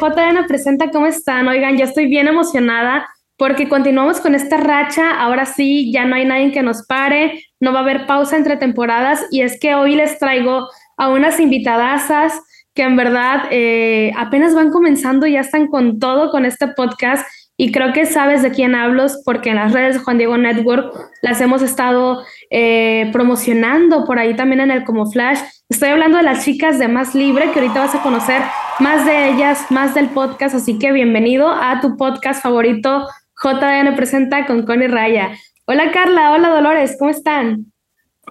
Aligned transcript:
JN 0.00 0.46
Presenta, 0.46 0.90
¿cómo 0.90 1.06
están? 1.06 1.46
Oigan, 1.46 1.76
ya 1.76 1.84
estoy 1.84 2.06
bien 2.06 2.26
emocionada 2.26 3.06
porque 3.36 3.68
continuamos 3.68 4.20
con 4.20 4.34
esta 4.34 4.56
racha. 4.56 5.10
Ahora 5.20 5.44
sí, 5.44 5.92
ya 5.92 6.06
no 6.06 6.14
hay 6.14 6.24
nadie 6.24 6.52
que 6.52 6.62
nos 6.62 6.86
pare, 6.86 7.44
no 7.60 7.72
va 7.72 7.80
a 7.80 7.82
haber 7.82 8.06
pausa 8.06 8.36
entre 8.36 8.56
temporadas 8.56 9.26
y 9.30 9.42
es 9.42 9.60
que 9.60 9.74
hoy 9.74 9.94
les 9.96 10.18
traigo 10.18 10.68
a 10.96 11.10
unas 11.10 11.38
invitadasas 11.38 12.40
que 12.74 12.82
en 12.82 12.96
verdad 12.96 13.48
eh, 13.50 14.12
apenas 14.16 14.54
van 14.54 14.70
comenzando 14.70 15.26
ya 15.26 15.40
están 15.40 15.66
con 15.66 15.98
todo 15.98 16.30
con 16.30 16.44
este 16.44 16.68
podcast 16.68 17.26
y 17.60 17.72
creo 17.72 17.92
que 17.92 18.06
sabes 18.06 18.40
de 18.40 18.52
quién 18.52 18.74
hablo 18.74 19.04
porque 19.22 19.50
en 19.50 19.56
las 19.56 19.74
redes 19.74 19.96
de 19.96 20.00
Juan 20.00 20.16
Diego 20.16 20.38
Network 20.38 20.94
las 21.20 21.42
hemos 21.42 21.60
estado 21.60 22.22
eh, 22.48 23.10
promocionando 23.12 24.06
por 24.06 24.18
ahí 24.18 24.34
también 24.34 24.62
en 24.62 24.70
el 24.70 24.82
Como 24.82 25.10
Flash. 25.10 25.40
Estoy 25.68 25.90
hablando 25.90 26.16
de 26.16 26.22
las 26.22 26.42
chicas 26.42 26.78
de 26.78 26.88
Más 26.88 27.14
Libre, 27.14 27.50
que 27.52 27.60
ahorita 27.60 27.80
vas 27.80 27.94
a 27.94 28.02
conocer 28.02 28.40
más 28.78 29.04
de 29.04 29.28
ellas, 29.28 29.66
más 29.68 29.94
del 29.94 30.08
podcast, 30.08 30.54
así 30.54 30.78
que 30.78 30.90
bienvenido 30.90 31.50
a 31.50 31.82
tu 31.82 31.98
podcast 31.98 32.42
favorito, 32.42 33.06
JDN 33.44 33.94
Presenta 33.94 34.46
con 34.46 34.64
Connie 34.64 34.88
Raya. 34.88 35.32
Hola 35.66 35.90
Carla, 35.92 36.32
hola 36.32 36.48
Dolores, 36.48 36.96
¿cómo 36.98 37.10
están? 37.10 37.66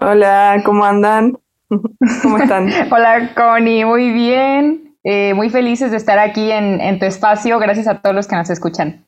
Hola, 0.02 0.59
¿cómo 0.66 0.85
andan? 0.85 1.38
¿Cómo 2.23 2.39
están? 2.39 2.67
hola 2.91 3.30
Connie, 3.35 3.85
muy 3.85 4.09
bien. 4.09 4.97
Eh, 5.03 5.35
muy 5.35 5.52
felices 5.52 5.91
de 5.91 5.97
estar 5.97 6.17
aquí 6.17 6.52
en, 6.52 6.81
en 6.81 6.97
tu 6.97 7.05
espacio. 7.05 7.59
Gracias 7.59 7.85
a 7.85 8.02
todos 8.02 8.16
los 8.16 8.27
que 8.27 8.35
nos 8.35 8.49
escuchan. 8.49 9.05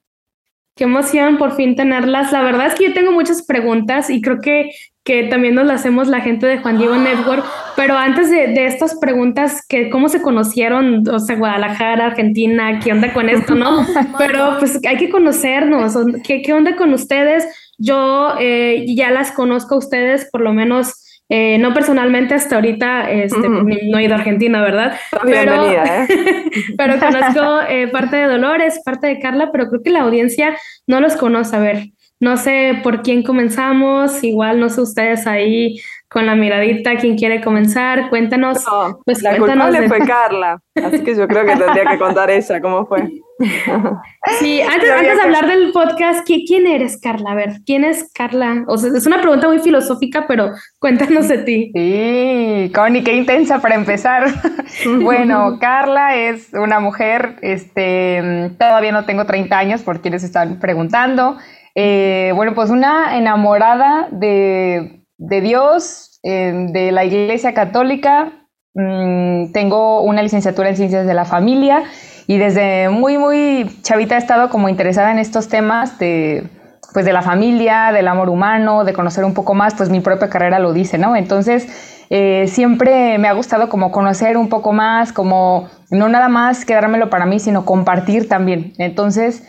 Qué 0.76 0.86
emoción 0.86 1.38
por 1.38 1.56
fin 1.56 1.76
tenerlas. 1.76 2.32
La 2.32 2.42
verdad 2.42 2.68
es 2.68 2.76
que 2.76 2.88
yo 2.88 2.94
tengo 2.94 3.12
muchas 3.12 3.44
preguntas 3.44 4.10
y 4.10 4.22
creo 4.22 4.40
que, 4.40 4.72
que 5.04 5.24
también 5.24 5.56
nos 5.56 5.66
las 5.66 5.82
hacemos 5.82 6.08
la 6.08 6.22
gente 6.22 6.48
de 6.48 6.60
Juan 6.60 6.78
Diego 6.78 6.96
Network. 6.96 7.46
Pero 7.76 7.98
antes 7.98 8.30
de, 8.30 8.66
estas 8.66 8.98
preguntas, 9.00 9.66
que 9.68 9.90
¿cómo 9.90 10.08
se 10.08 10.22
conocieron? 10.22 11.08
O 11.10 11.20
sea, 11.20 11.36
Guadalajara, 11.36 12.08
Argentina, 12.08 12.80
¿qué 12.80 12.94
onda 12.94 13.14
con 13.14 13.30
esto, 13.30 13.54
no? 13.54 13.86
Pero 14.18 14.58
pues 14.60 14.80
hay 14.88 14.98
que 14.98 15.10
conocernos. 15.10 15.98
¿Qué, 16.24 16.42
qué 16.42 16.54
onda 16.54 16.76
con 16.78 16.94
ustedes? 16.94 17.46
Yo 17.78 18.36
eh, 18.40 18.86
ya 18.96 19.12
las 19.12 19.32
conozco 19.32 19.76
a 19.76 19.80
ustedes 19.80 20.30
por 20.32 20.42
lo 20.42 20.54
menos 20.54 21.01
eh, 21.34 21.58
no 21.60 21.74
personalmente 21.74 22.34
hasta 22.34 22.56
ahorita, 22.56 23.10
este, 23.10 23.48
no 23.48 23.98
he 23.98 24.04
ido 24.04 24.16
a 24.16 24.18
Argentina, 24.18 24.62
¿verdad? 24.62 24.98
Pero, 25.24 25.72
¿eh? 25.72 26.06
pero 26.78 27.00
conozco 27.00 27.62
eh, 27.70 27.88
parte 27.88 28.18
de 28.18 28.28
Dolores, 28.28 28.82
parte 28.84 29.08
de 29.08 29.20
Carla, 29.20 29.50
pero 29.50 29.70
creo 29.70 29.82
que 29.82 29.92
la 29.92 30.02
audiencia 30.02 30.58
no 30.88 31.00
los 31.00 31.16
conoce. 31.16 31.56
A 31.56 31.60
ver, 31.60 31.86
no 32.22 32.38
sé 32.38 32.80
por 32.84 33.02
quién 33.02 33.24
comenzamos, 33.24 34.24
igual 34.24 34.60
no 34.60 34.70
sé 34.70 34.82
ustedes 34.82 35.26
ahí 35.26 35.82
con 36.08 36.28
la 36.28 36.36
miradita, 36.36 36.98
quién 36.98 37.18
quiere 37.18 37.42
comenzar, 37.42 38.10
cuéntanos. 38.10 38.64
pues, 39.06 39.24
la 39.24 39.38
culpable 39.38 39.88
fue 39.88 40.00
Carla, 40.00 40.62
así 40.76 41.04
que 41.04 41.16
yo 41.16 41.28
creo 41.28 41.46
que 41.46 41.56
tendría 41.56 41.86
que 41.86 41.98
contar 41.98 42.30
ella 42.30 42.62
cómo 42.62 42.86
fue. 42.86 43.10
Sí, 44.40 44.62
antes, 44.62 44.92
antes 44.92 45.16
de 45.16 45.22
hablar 45.24 45.48
del 45.48 45.72
podcast, 45.72 46.28
¿quién 46.28 46.68
eres, 46.68 47.00
Carla? 47.02 47.32
A 47.32 47.36
ver, 47.36 47.62
¿quién 47.66 47.84
es 47.84 48.12
Carla? 48.14 48.66
O 48.68 48.78
sea, 48.78 48.92
es 48.96 49.08
una 49.08 49.20
pregunta 49.20 49.48
muy 49.48 49.58
filosófica, 49.58 50.26
pero 50.28 50.52
cuéntanos 50.78 51.28
de 51.28 51.40
ti. 51.40 51.72
Sí, 51.74 52.72
Connie, 52.72 53.04
qué 53.04 53.16
intensa 53.16 53.60
para 53.60 53.74
empezar. 53.74 54.28
bueno, 55.02 55.58
Carla 55.60 56.16
es 56.16 56.54
una 56.54 56.80
mujer, 56.80 57.38
este, 57.42 58.52
todavía 58.60 58.92
no 58.92 59.06
tengo 59.06 59.26
30 59.26 59.58
años, 59.58 59.82
por 59.82 60.02
quienes 60.02 60.24
están 60.24 60.60
preguntando. 60.60 61.38
Eh, 61.76 62.32
bueno, 62.36 62.54
pues 62.54 62.70
una 62.70 63.18
enamorada 63.18 64.08
de, 64.12 65.06
de 65.18 65.42
Dios, 65.42 66.20
eh, 66.24 66.68
de 66.70 66.92
la 66.92 67.06
Iglesia 67.06 67.54
Católica. 67.54 68.32
Mm, 68.74 69.52
tengo 69.52 70.02
una 70.02 70.22
licenciatura 70.22 70.70
en 70.70 70.78
Ciencias 70.78 71.06
de 71.06 71.14
la 71.14 71.26
Familia 71.26 71.84
y 72.28 72.38
desde 72.38 72.90
muy, 72.90 73.18
muy 73.18 73.70
chavita 73.82 74.16
he 74.16 74.18
estado 74.18 74.50
como 74.50 74.70
interesada 74.70 75.12
en 75.12 75.20
estos 75.20 75.50
temas 75.50 76.00
de, 76.00 76.50
pues 76.94 77.06
de 77.06 77.14
la 77.14 77.22
familia, 77.22 77.92
del 77.92 78.08
amor 78.08 78.30
humano, 78.30 78.84
de 78.84 78.94
conocer 78.94 79.26
un 79.26 79.34
poco 79.34 79.54
más, 79.54 79.74
pues 79.76 79.90
mi 79.90 80.00
propia 80.00 80.30
carrera 80.30 80.60
lo 80.60 80.74
dice, 80.74 80.98
¿no? 80.98 81.16
Entonces, 81.16 82.06
eh, 82.10 82.48
siempre 82.48 83.18
me 83.18 83.28
ha 83.28 83.34
gustado 83.34 83.70
como 83.70 83.92
conocer 83.92 84.38
un 84.38 84.50
poco 84.50 84.74
más, 84.74 85.12
como 85.12 85.70
no 85.90 86.10
nada 86.10 86.30
más 86.30 86.66
quedármelo 86.66 87.10
para 87.10 87.26
mí, 87.26 87.40
sino 87.40 87.66
compartir 87.66 88.30
también. 88.30 88.74
Entonces, 88.78 89.44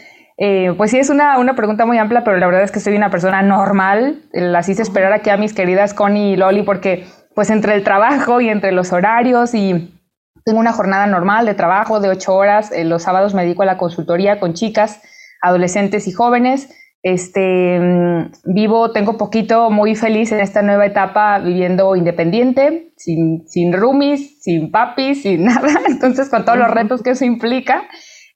eh, 0.45 0.75
pues 0.77 0.91
sí, 0.91 0.99
es 0.99 1.09
una, 1.09 1.39
una, 1.39 1.55
pregunta 1.55 1.87
muy 1.87 1.99
amplia, 1.99 2.25
pero 2.25 2.37
la 2.37 2.47
verdad 2.47 2.65
es 2.65 2.73
que 2.73 2.81
soy 2.81 2.97
una 2.97 3.11
persona 3.11 3.43
normal. 3.43 4.23
Las 4.33 4.69
hice 4.69 4.83
esperar 4.83 5.13
aquí 5.13 5.31
a 5.31 5.37
mis 5.37 5.55
queridas 5.55 5.95
Connie 5.95 6.33
y 6.33 6.37
Loli 6.37 6.65
porque 6.65 7.07
pues 7.33 7.49
entre 7.51 7.75
el 7.77 7.85
trabajo 7.85 8.41
y 8.41 8.49
entre 8.49 8.73
los 8.73 8.93
horarios 8.93 9.55
y 9.55 9.95
tengo 10.45 10.59
una 10.59 10.73
jornada 10.73 11.07
normal 11.07 11.47
de 11.47 11.55
trabajo 11.55 12.01
de 12.01 12.09
ocho 12.09 12.35
horas. 12.35 12.73
Eh, 12.73 12.83
los 12.83 13.05
sábados 13.05 13.35
me 13.35 13.45
dedico 13.45 13.63
a 13.63 13.67
la 13.67 13.79
consultoría 13.79 14.41
con 14.41 14.55
chicas, 14.55 15.01
adolescentes 15.43 16.09
y 16.09 16.13
jóvenes. 16.13 16.75
Este, 17.05 17.79
mm, 17.79 18.33
vivo, 18.53 18.91
tengo 18.91 19.17
poquito, 19.17 19.71
muy 19.71 19.95
feliz 19.95 20.33
en 20.33 20.41
esta 20.41 20.61
nueva 20.61 20.87
etapa 20.87 21.39
viviendo 21.39 21.95
independiente, 21.95 22.93
sin, 22.97 23.47
sin 23.47 23.73
roomies, 23.73 24.43
sin 24.43 24.73
papis, 24.73 25.23
sin 25.23 25.45
nada. 25.45 25.69
Entonces, 25.87 26.29
con 26.29 26.45
todos 26.45 26.59
los 26.59 26.69
retos 26.69 27.01
que 27.01 27.11
eso 27.11 27.25
implica. 27.25 27.85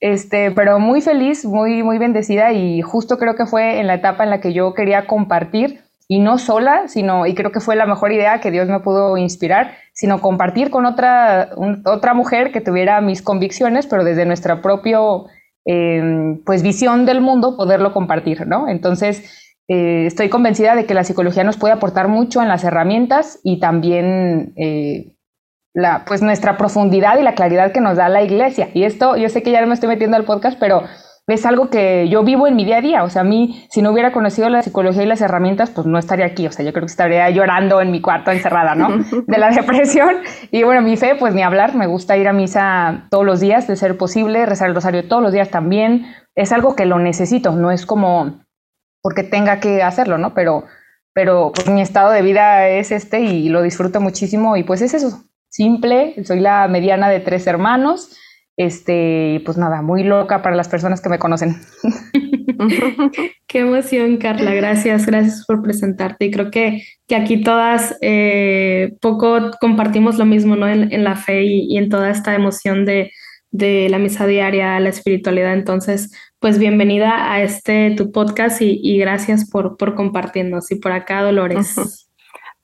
Este, 0.07 0.53
pero 0.53 0.79
muy 0.79 1.01
feliz, 1.01 1.45
muy, 1.45 1.83
muy 1.83 1.99
bendecida 1.99 2.53
y 2.53 2.81
justo 2.81 3.19
creo 3.19 3.35
que 3.35 3.45
fue 3.45 3.81
en 3.81 3.89
la 3.89 3.95
etapa 3.95 4.23
en 4.23 4.31
la 4.31 4.41
que 4.41 4.53
yo 4.53 4.73
quería 4.73 5.09
compartir 5.09 5.81
y 6.07 6.21
no 6.21 6.39
sola, 6.39 6.87
sino, 6.87 7.27
y 7.27 7.35
creo 7.35 7.51
que 7.51 7.59
fue 7.59 7.75
la 7.75 7.87
mejor 7.87 8.13
idea 8.13 8.41
que 8.41 8.53
Dios 8.53 8.69
me 8.69 8.79
pudo 8.79 9.17
inspirar, 9.17 9.73
sino 9.93 10.21
compartir 10.21 10.71
con 10.71 10.87
otra, 10.87 11.51
otra 11.85 12.15
mujer 12.15 12.53
que 12.53 12.61
tuviera 12.61 13.01
mis 13.01 13.21
convicciones, 13.21 13.89
pero 13.89 14.05
desde 14.05 14.27
nuestra 14.27 14.63
propia 14.63 15.01
em, 15.65 16.41
pues, 16.45 16.63
visión 16.63 17.05
del 17.05 17.21
mundo 17.21 17.57
poderlo 17.57 17.93
compartir, 17.93 18.47
¿no? 18.47 18.69
Entonces, 18.69 19.57
eh, 19.67 20.07
estoy 20.07 20.29
convencida 20.29 20.77
de 20.77 20.87
que 20.87 20.95
la 20.95 21.03
psicología 21.03 21.43
nos 21.43 21.57
puede 21.57 21.75
aportar 21.75 22.07
mucho 22.07 22.41
en 22.41 22.47
las 22.47 22.63
herramientas 22.63 23.41
y 23.43 23.59
también 23.59 24.53
eh, 24.55 25.16
la, 25.77 26.07
pues 26.07 26.23
nuestra 26.23 26.57
profundidad 26.57 27.19
y 27.19 27.23
la 27.23 27.35
claridad 27.35 27.71
que 27.71 27.83
nos 27.83 27.99
da 27.99 28.09
la 28.09 28.23
iglesia. 28.23 28.71
Y 28.73 28.85
esto, 28.85 29.15
yo 29.17 29.29
sé 29.29 29.43
que 29.43 29.51
ya 29.51 29.61
no 29.61 29.67
me 29.67 29.75
estoy 29.75 29.91
metiendo 29.91 30.17
al 30.17 30.25
podcast, 30.25 30.59
pero 30.59 30.85
es 31.27 31.45
algo 31.45 31.69
que 31.69 32.09
yo 32.09 32.25
vivo 32.25 32.47
en 32.47 32.57
mi 32.57 32.65
día 32.65 32.79
a 32.79 32.81
día. 32.81 33.05
O 33.05 33.11
sea, 33.11 33.21
a 33.21 33.25
mí, 33.27 33.67
si 33.69 33.83
no 33.83 33.93
hubiera 33.93 34.11
conocido 34.11 34.49
la 34.49 34.63
psicología 34.63 35.03
y 35.03 35.07
las 35.07 35.21
herramientas, 35.21 35.69
pues 35.69 35.87
no 35.87 35.99
estaría 35.99 36.25
aquí. 36.25 36.47
O 36.47 36.51
sea, 36.51 36.65
yo 36.65 36.73
creo 36.73 36.87
que 36.87 36.93
estaría 36.93 37.29
llorando 37.29 37.83
en 37.83 37.91
mi 37.91 38.01
cuarto 38.01 38.31
encerrada, 38.31 38.75
¿no? 38.75 38.89
De 39.27 39.37
la 39.37 39.51
depresión. 39.51 40.15
Y 40.51 40.63
bueno, 40.63 40.81
mi 40.81 40.97
fe, 40.97 41.15
pues 41.19 41.35
ni 41.35 41.43
hablar. 41.43 41.75
Me 41.75 41.87
gusta 41.87 42.17
ir 42.17 42.27
a 42.27 42.33
misa 42.33 43.07
todos 43.11 43.27
los 43.27 43.41
días, 43.41 43.67
de 43.67 43.77
ser 43.77 43.99
posible, 43.99 44.47
rezar 44.47 44.71
el 44.71 44.75
rosario 44.75 45.07
todos 45.07 45.23
los 45.23 45.33
días 45.33 45.51
también. 45.51 46.07
Es 46.35 46.53
algo 46.53 46.75
que 46.75 46.87
lo 46.87 46.99
necesito, 46.99 47.53
no 47.53 47.71
es 47.71 47.85
como 47.85 48.41
porque 49.03 49.25
tenga 49.25 49.61
que 49.61 49.83
hacerlo, 49.83 50.17
¿no? 50.17 50.33
Pero, 50.33 50.65
pero 51.13 51.53
pues, 51.55 51.69
mi 51.69 51.83
estado 51.83 52.13
de 52.13 52.23
vida 52.23 52.67
es 52.67 52.93
este 52.93 53.21
y 53.21 53.51
lo 53.51 53.61
disfruto 53.61 54.01
muchísimo. 54.01 54.57
Y 54.57 54.65
pues 54.65 54.81
es 54.81 54.95
eso, 54.95 55.26
simple. 55.57 56.15
Soy 56.25 56.41
la 56.41 56.69
mediana 56.69 57.09
de 57.09 57.21
tres 57.21 57.47
hermanos 57.47 58.17
este, 58.57 59.43
pues 59.45 59.59
nada, 59.59 59.83
muy 59.83 60.03
loca 60.03 60.41
para 60.43 60.57
las 60.57 60.69
personas 60.69 61.03
que 61.03 61.11
me 61.11 61.19
conocen. 61.19 61.57
Qué 63.47 63.59
emoción, 63.59 64.17
Carla. 64.17 64.55
Gracias, 64.55 65.05
gracias 65.05 65.45
por 65.47 65.63
presentarte. 65.63 66.25
Y 66.25 66.31
creo 66.31 66.51
que, 66.51 66.83
que 67.07 67.17
aquí 67.17 67.43
todas 67.43 67.97
eh, 68.01 68.95
poco 69.03 69.51
compartimos 69.61 70.17
lo 70.17 70.25
mismo, 70.25 70.57
¿no? 70.57 70.67
En, 70.69 71.05
la 71.05 71.17
fe 71.17 71.45
y, 71.45 71.77
en 71.77 71.91
toda 71.91 72.11
esta 72.11 72.35
emoción 72.35 72.87
de, 72.87 73.11
de, 73.51 73.91
la 73.91 73.99
misa 73.99 74.27
diaria, 74.27 74.81
la 74.81 74.89
espiritualidad. 74.89 75.53
Entonces, 75.53 76.11
pues 76.39 76.59
bienvenida 76.59 77.31
a 77.31 77.43
este 77.43 77.91
tu 77.91 78.11
podcast 78.11 78.63
y, 78.63 78.81
y 78.83 78.97
gracias 78.99 79.51
por, 79.51 79.77
por 79.77 79.95
compartirnos. 79.95 80.71
Y 80.71 80.77
por 80.77 80.93
acá, 80.93 81.23
Dolores. 81.23 81.75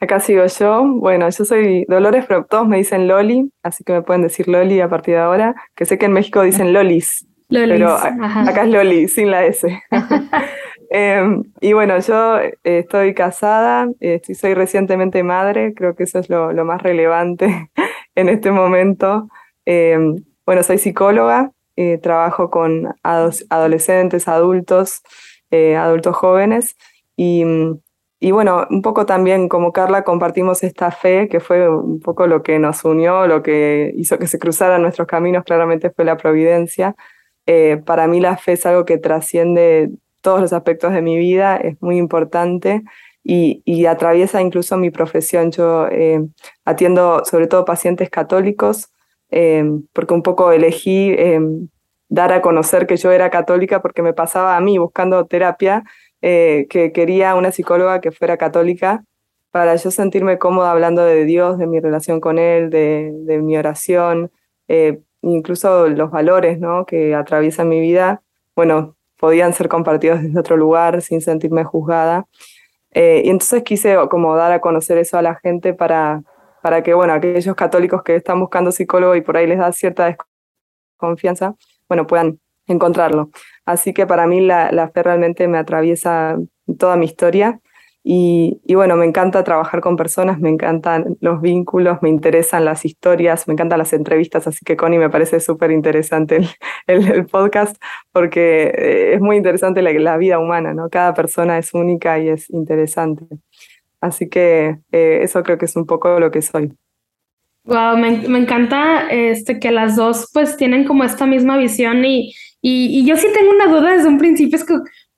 Acá 0.03 0.19
sigo 0.19 0.45
yo. 0.47 0.85
Bueno, 0.85 1.29
yo 1.31 1.45
soy 1.45 1.85
Dolores, 1.85 2.25
pero 2.27 2.45
todos 2.45 2.67
me 2.67 2.77
dicen 2.77 3.07
Loli, 3.07 3.53
así 3.63 3.85
que 3.85 3.93
me 3.93 4.03
pueden 4.03 4.23
decir 4.23 4.49
Loli 4.49 4.81
a 4.81 4.89
partir 4.89 5.15
de 5.15 5.21
ahora, 5.21 5.55
que 5.77 5.85
sé 5.85 5.97
que 5.97 6.07
en 6.07 6.13
México 6.13 6.43
dicen 6.43 6.73
Lolis, 6.73 7.25
pero 7.49 7.95
acá 7.95 8.65
es 8.65 8.69
Loli, 8.69 9.07
sin 9.07 9.31
la 9.31 9.47
S. 9.47 9.81
Em, 10.95 11.45
y 11.63 11.73
bueno, 11.73 11.99
yo 12.01 12.39
eh, 12.39 12.59
estoy 12.65 13.15
casada, 13.15 13.89
eh, 14.01 14.21
soy 14.35 14.53
recientemente 14.53 15.23
madre, 15.23 15.73
creo 15.73 15.95
que 15.95 16.03
eso 16.03 16.19
es 16.19 16.29
lo, 16.29 16.53
más 16.67 16.83
relevante 16.83 17.71
en 18.15 18.29
este 18.29 18.51
momento. 18.51 19.29
Em, 19.65 20.17
bueno, 20.45 20.63
soy 20.65 20.77
psicóloga, 20.77 21.51
eh, 21.77 21.97
trabajo 21.97 22.51
con 22.51 22.93
adolescentes, 23.03 24.29
adultos, 24.29 25.01
adultos 25.51 26.15
jóvenes 26.17 26.77
y 27.17 27.45
mm, 27.45 27.79
y 28.25 28.31
bueno, 28.31 28.69
un 28.71 28.83
poco 28.83 29.05
también 29.05 29.49
como 29.49 29.73
Carla 29.73 30.05
compartimos 30.05 30.63
esta 30.63 30.93
fe, 30.93 31.29
que 31.29 31.41
fue 31.41 31.69
un 31.69 31.99
poco 31.99 32.29
lo 32.29 32.45
que 32.45 32.61
nos 32.61 32.85
unió, 32.85 33.27
lo 33.27 33.43
que 33.43 33.93
hizo 33.97 34.17
que 34.17 34.29
se 34.29 34.39
cruzaran 34.39 34.81
nuestros 34.81 35.09
caminos, 35.09 35.43
claramente 35.43 35.91
fue 35.91 36.05
la 36.05 36.17
providencia. 36.17 36.95
Eh, 37.47 37.83
para 37.85 38.07
mí 38.07 38.21
la 38.21 38.37
fe 38.37 38.53
es 38.53 38.65
algo 38.65 38.85
que 38.85 38.97
trasciende 38.97 39.91
todos 40.21 40.41
los 40.41 40.53
aspectos 40.53 40.93
de 40.93 41.03
mi 41.03 41.19
vida, 41.19 41.57
es 41.57 41.83
muy 41.83 41.99
importante 41.99 42.85
y, 43.25 43.87
atraviesa 43.87 44.41
incluso 44.41 44.77
mi 44.77 44.91
profesión. 44.93 45.51
Yo 45.51 45.89
eh, 45.89 46.25
atiendo 46.65 47.25
sobre 47.25 47.49
todo 47.49 47.65
pacientes 47.65 48.09
católicos, 48.09 48.93
eh, 49.31 49.65
porque 49.93 50.15
un 50.15 50.23
poco 50.23 50.53
elegí 50.53 51.17
dar 52.09 52.33
a 52.33 52.41
conocer 52.41 52.87
que 52.87 52.97
yo 52.99 53.11
era 53.11 53.31
católica 53.31 53.83
porque 53.83 54.03
me 54.03 54.13
pasaba 54.13 54.57
a 54.57 54.61
mí 54.61 54.79
buscando 54.79 55.27
terapia, 55.27 55.83
eh, 56.23 56.67
que 56.71 56.93
quería 56.93 57.35
una 57.35 57.53
psicóloga 57.53 58.01
que 58.01 58.13
fuera 58.13 58.37
católica 58.37 59.05
para 59.51 59.77
yo 59.77 59.91
sentirme 59.91 60.39
cómoda 60.39 60.71
hablando 60.71 61.05
de 61.05 61.25
Dios, 61.25 61.59
de 61.59 61.67
mi 61.67 61.81
relación 61.81 62.21
con 62.21 62.39
Él, 62.39 62.71
de, 62.71 63.41
mi 63.43 63.57
oración, 63.57 64.31
eh, 64.69 65.01
incluso 65.21 65.89
los 65.89 66.11
valores 66.11 66.59
¿no? 66.59 66.87
que 66.87 67.15
atraviesan 67.15 67.69
mi 67.69 67.81
vida, 67.81 68.23
bueno, 68.57 68.97
podían 69.19 69.53
ser 69.53 69.69
compartidos 69.69 70.23
desde 70.23 70.39
otro 70.41 70.57
lugar 70.57 71.03
sin 71.03 71.21
sentirme 71.21 71.65
juzgada. 71.65 72.27
Eh, 72.93 73.23
y 73.25 73.31
entonces 73.31 73.63
quise 73.63 73.97
como 74.11 74.37
dar 74.37 74.53
a 74.53 74.61
conocer 74.61 74.99
eso 74.99 75.19
a 75.19 75.23
la 75.23 75.35
gente 75.37 75.75
para, 75.75 76.23
para 76.63 76.83
que, 76.83 76.95
bueno, 76.95 77.13
aquellos 77.13 77.55
católicos 77.57 78.03
que 78.03 78.17
están 78.17 78.41
buscando 78.41 78.73
psicólogo 78.73 79.17
y 79.17 79.23
por 79.23 79.37
ahí 79.37 79.47
les 79.47 79.59
da 79.59 79.73
cierta 79.73 80.17
desconfianza, 80.99 81.57
bueno, 81.89 82.07
puedan 82.07 82.39
encontrarlo. 82.67 83.31
Así 83.65 83.93
que 83.93 84.07
para 84.07 84.27
mí 84.27 84.41
la, 84.41 84.71
la 84.73 84.91
fe 84.91 85.03
realmente 85.03 85.49
me 85.49 85.59
atraviesa 85.59 86.39
toda 86.79 86.97
mi 86.97 87.07
historia 87.07 87.61
y, 88.05 88.61
bueno, 88.75 88.97
me 88.97 89.07
encanta 89.07 89.45
trabajar 89.45 89.81
con 89.81 89.97
personas, 89.97 90.41
me 90.41 90.49
encantan 90.49 91.17
los 91.21 91.41
vínculos, 91.41 91.99
me 92.03 92.09
interesan 92.09 92.65
las 92.65 92.85
historias, 92.85 93.47
me 93.47 93.53
encantan 93.53 93.79
las 93.79 93.93
entrevistas, 93.93 94.49
así 94.49 94.59
que 94.65 94.77
Connie 94.77 94.99
me 94.99 95.09
parece 95.09 95.39
súper 95.39 95.71
interesante 95.71 96.41
el, 96.89 97.09
el, 97.09 97.27
podcast 97.27 97.77
porque 98.11 98.73
eh, 98.77 99.15
es 99.15 99.21
muy 99.21 99.37
interesante 99.37 99.83
la, 99.83 100.17
vida 100.17 100.41
humana, 100.41 100.75
¿no? 100.75 100.89
Cada 100.91 101.15
persona 101.15 101.59
es 101.59 101.75
única 101.75 102.19
y 102.19 102.29
es 102.29 102.51
interesante. 102.51 103.25
Así 104.01 104.29
que 104.29 104.79
eh, 104.91 105.21
eso 105.23 105.45
creo 105.45 105.57
que 105.57 105.67
es 105.67 105.77
un 105.77 105.87
poco 105.87 106.19
lo 106.19 106.33
que 106.33 106.43
soy. 106.43 106.73
Wow, 107.65 107.97
me, 107.97 108.27
me, 108.27 108.41
encanta 108.41 109.09
este, 109.09 109.61
que 109.61 109.71
las 109.71 109.95
dos 109.95 110.29
pues 110.33 110.57
tienen 110.57 110.85
como 110.85 111.05
esta 111.05 111.27
misma 111.27 111.57
visión 111.57 112.05
y, 112.05 112.35
y, 112.63 113.01
y, 113.01 113.05
yo 113.05 113.17
sí 113.17 113.27
tengo 113.35 113.51
una 113.51 113.67
duda 113.67 113.93
desde 113.93 114.09
un 114.09 114.19
principio, 114.19 114.57
es 114.57 114.65
que 114.65 114.75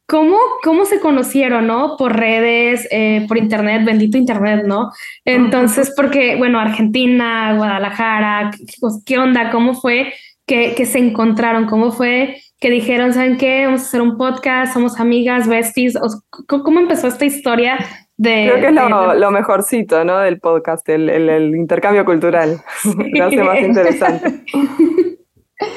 ¿Cómo, 0.07 0.37
¿Cómo 0.63 0.85
se 0.85 1.01
conocieron, 1.01 1.67
no? 1.67 1.97
Por 1.97 2.15
redes, 2.15 2.87
eh, 2.91 3.25
por 3.27 3.39
internet, 3.39 3.87
bendito 3.87 4.19
internet, 4.19 4.65
¿no? 4.67 4.91
Entonces, 5.25 5.95
porque, 5.97 6.37
bueno, 6.37 6.61
Argentina, 6.61 7.55
Guadalajara, 7.57 8.51
¿qué, 9.07 9.19
onda? 9.19 9.51
¿Cómo 9.51 9.73
fue 9.73 10.13
que, 10.47 10.75
que, 10.75 10.85
se 10.85 10.99
encontraron? 10.99 11.65
¿Cómo 11.65 11.91
fue 11.91 12.37
que 12.61 12.71
dijeron, 12.71 13.15
¿saben 13.15 13.39
qué? 13.39 13.65
Vamos 13.65 13.81
a 13.81 13.85
hacer 13.85 14.03
un 14.03 14.19
podcast, 14.19 14.75
somos 14.75 15.01
amigas, 15.01 15.49
besties. 15.49 15.99
¿Cómo 16.47 16.81
empezó 16.81 17.09
esta 17.09 17.25
historia 17.25 17.79
de, 18.19 18.51
Creo 18.51 18.61
que 18.61 18.67
es 18.69 18.75
lo, 18.75 19.15
lo, 19.15 19.31
mejorcito, 19.31 20.05
¿no? 20.05 20.19
Del 20.19 20.39
podcast, 20.39 20.87
el, 20.91 21.09
el, 21.09 21.57
intercambio 21.57 22.05
cultural. 22.05 22.61
lo 23.15 23.25
hace 23.25 23.43
más 23.43 23.59
interesante. 23.59 24.45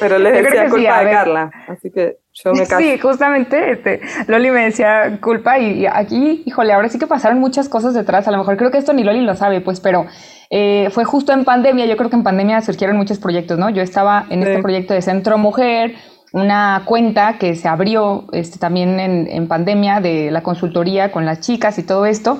Pero 0.00 0.18
les 0.18 0.42
decía 0.42 0.68
culpa 0.68 1.04
de 1.04 1.10
Carla, 1.10 1.50
así 1.68 1.90
que 1.90 2.18
yo 2.32 2.52
me 2.52 2.66
caso. 2.66 2.78
Sí, 2.78 2.98
justamente, 2.98 3.70
este, 3.72 4.00
Loli 4.26 4.50
me 4.50 4.64
decía 4.64 5.18
culpa 5.20 5.58
y, 5.58 5.86
aquí, 5.86 6.42
híjole, 6.46 6.72
ahora 6.72 6.88
sí 6.88 6.98
que 6.98 7.06
pasaron 7.06 7.38
muchas 7.38 7.68
cosas 7.68 7.94
detrás, 7.94 8.26
a 8.26 8.32
lo 8.32 8.38
mejor 8.38 8.56
creo 8.56 8.70
que 8.70 8.78
esto 8.78 8.92
ni 8.92 9.04
Loli 9.04 9.20
lo 9.20 9.36
sabe, 9.36 9.60
pues, 9.60 9.80
pero 9.80 10.06
eh, 10.50 10.88
fue 10.90 11.04
justo 11.04 11.32
en 11.32 11.44
pandemia, 11.44 11.86
yo 11.86 11.96
creo 11.96 12.10
que 12.10 12.16
en 12.16 12.24
pandemia 12.24 12.60
surgieron 12.60 12.96
muchos 12.96 13.18
proyectos, 13.18 13.58
¿no? 13.58 13.70
Yo 13.70 13.82
estaba 13.82 14.26
en 14.30 14.42
este 14.42 14.60
proyecto 14.60 14.94
de 14.94 15.02
Centro 15.02 15.38
Mujer, 15.38 15.94
una 16.32 16.82
cuenta 16.84 17.38
que 17.38 17.54
se 17.54 17.68
abrió 17.68 18.26
este, 18.32 18.58
también 18.58 18.98
en, 18.98 19.28
en 19.28 19.46
pandemia 19.46 20.00
de 20.00 20.30
la 20.30 20.42
consultoría 20.42 21.12
con 21.12 21.24
las 21.24 21.40
chicas 21.40 21.78
y 21.78 21.84
todo 21.84 22.04
esto, 22.04 22.38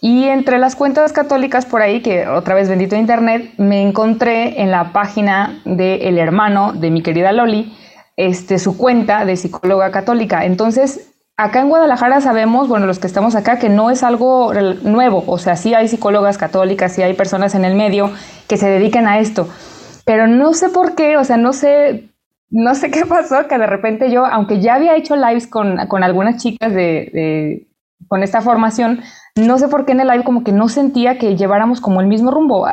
y 0.00 0.24
entre 0.24 0.58
las 0.58 0.76
cuentas 0.76 1.12
católicas 1.12 1.66
por 1.66 1.82
ahí, 1.82 2.02
que 2.02 2.28
otra 2.28 2.54
vez 2.54 2.68
bendito 2.68 2.96
internet, 2.96 3.52
me 3.56 3.82
encontré 3.82 4.62
en 4.62 4.70
la 4.70 4.92
página 4.92 5.60
del 5.64 6.18
hermano 6.18 6.72
de 6.72 6.90
mi 6.90 7.02
querida 7.02 7.32
Loli, 7.32 7.76
este, 8.16 8.58
su 8.58 8.76
cuenta 8.76 9.24
de 9.24 9.36
psicóloga 9.36 9.90
católica. 9.90 10.44
Entonces, 10.44 11.12
acá 11.36 11.60
en 11.60 11.68
Guadalajara 11.68 12.20
sabemos, 12.20 12.68
bueno, 12.68 12.86
los 12.86 12.98
que 12.98 13.06
estamos 13.06 13.34
acá, 13.34 13.58
que 13.58 13.68
no 13.68 13.90
es 13.90 14.02
algo 14.02 14.52
nuevo. 14.82 15.24
O 15.26 15.38
sea, 15.38 15.56
sí 15.56 15.74
hay 15.74 15.88
psicólogas 15.88 16.38
católicas, 16.38 16.92
sí 16.92 17.02
hay 17.02 17.14
personas 17.14 17.54
en 17.54 17.64
el 17.64 17.74
medio 17.74 18.10
que 18.48 18.56
se 18.56 18.68
dediquen 18.68 19.06
a 19.06 19.20
esto. 19.20 19.48
Pero 20.04 20.26
no 20.26 20.52
sé 20.52 20.68
por 20.68 20.94
qué, 20.94 21.16
o 21.16 21.24
sea, 21.24 21.36
no 21.36 21.52
sé, 21.52 22.08
no 22.50 22.74
sé 22.74 22.90
qué 22.90 23.06
pasó, 23.06 23.46
que 23.46 23.58
de 23.58 23.66
repente 23.66 24.10
yo, 24.10 24.26
aunque 24.26 24.60
ya 24.60 24.74
había 24.74 24.96
hecho 24.96 25.16
lives 25.16 25.46
con, 25.46 25.76
con 25.86 26.02
algunas 26.02 26.42
chicas 26.42 26.72
de, 26.72 27.67
con 28.06 28.22
esta 28.22 28.40
formación, 28.40 29.00
no 29.36 29.58
sé 29.58 29.68
por 29.68 29.84
qué 29.84 29.92
en 29.92 30.00
el 30.00 30.08
live 30.08 30.24
como 30.24 30.44
que 30.44 30.52
no 30.52 30.68
sentía 30.68 31.18
que 31.18 31.36
lleváramos 31.36 31.80
como 31.80 32.00
el 32.00 32.06
mismo 32.06 32.30
rumbo, 32.30 32.66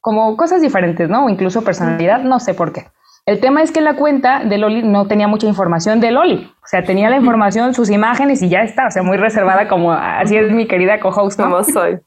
como 0.00 0.36
cosas 0.36 0.62
diferentes, 0.62 1.08
¿no? 1.08 1.26
O 1.26 1.28
incluso 1.28 1.62
personalidad, 1.62 2.22
no 2.22 2.40
sé 2.40 2.54
por 2.54 2.72
qué. 2.72 2.86
El 3.26 3.38
tema 3.38 3.62
es 3.62 3.70
que 3.70 3.80
la 3.80 3.94
cuenta 3.94 4.44
de 4.44 4.58
Loli 4.58 4.82
no 4.82 5.06
tenía 5.06 5.28
mucha 5.28 5.46
información 5.46 6.00
de 6.00 6.10
Loli. 6.10 6.52
O 6.62 6.66
sea, 6.66 6.82
tenía 6.82 7.10
la 7.10 7.16
información, 7.20 7.74
sus 7.74 7.90
imágenes 7.90 8.42
y 8.42 8.48
ya 8.48 8.62
está. 8.62 8.86
O 8.86 8.90
sea, 8.90 9.02
muy 9.02 9.18
reservada 9.18 9.68
como 9.68 9.92
así 9.92 10.36
es 10.36 10.50
mi 10.50 10.66
querida 10.66 10.98
co-host. 11.00 11.40
Como 11.40 11.62
soy. 11.62 12.00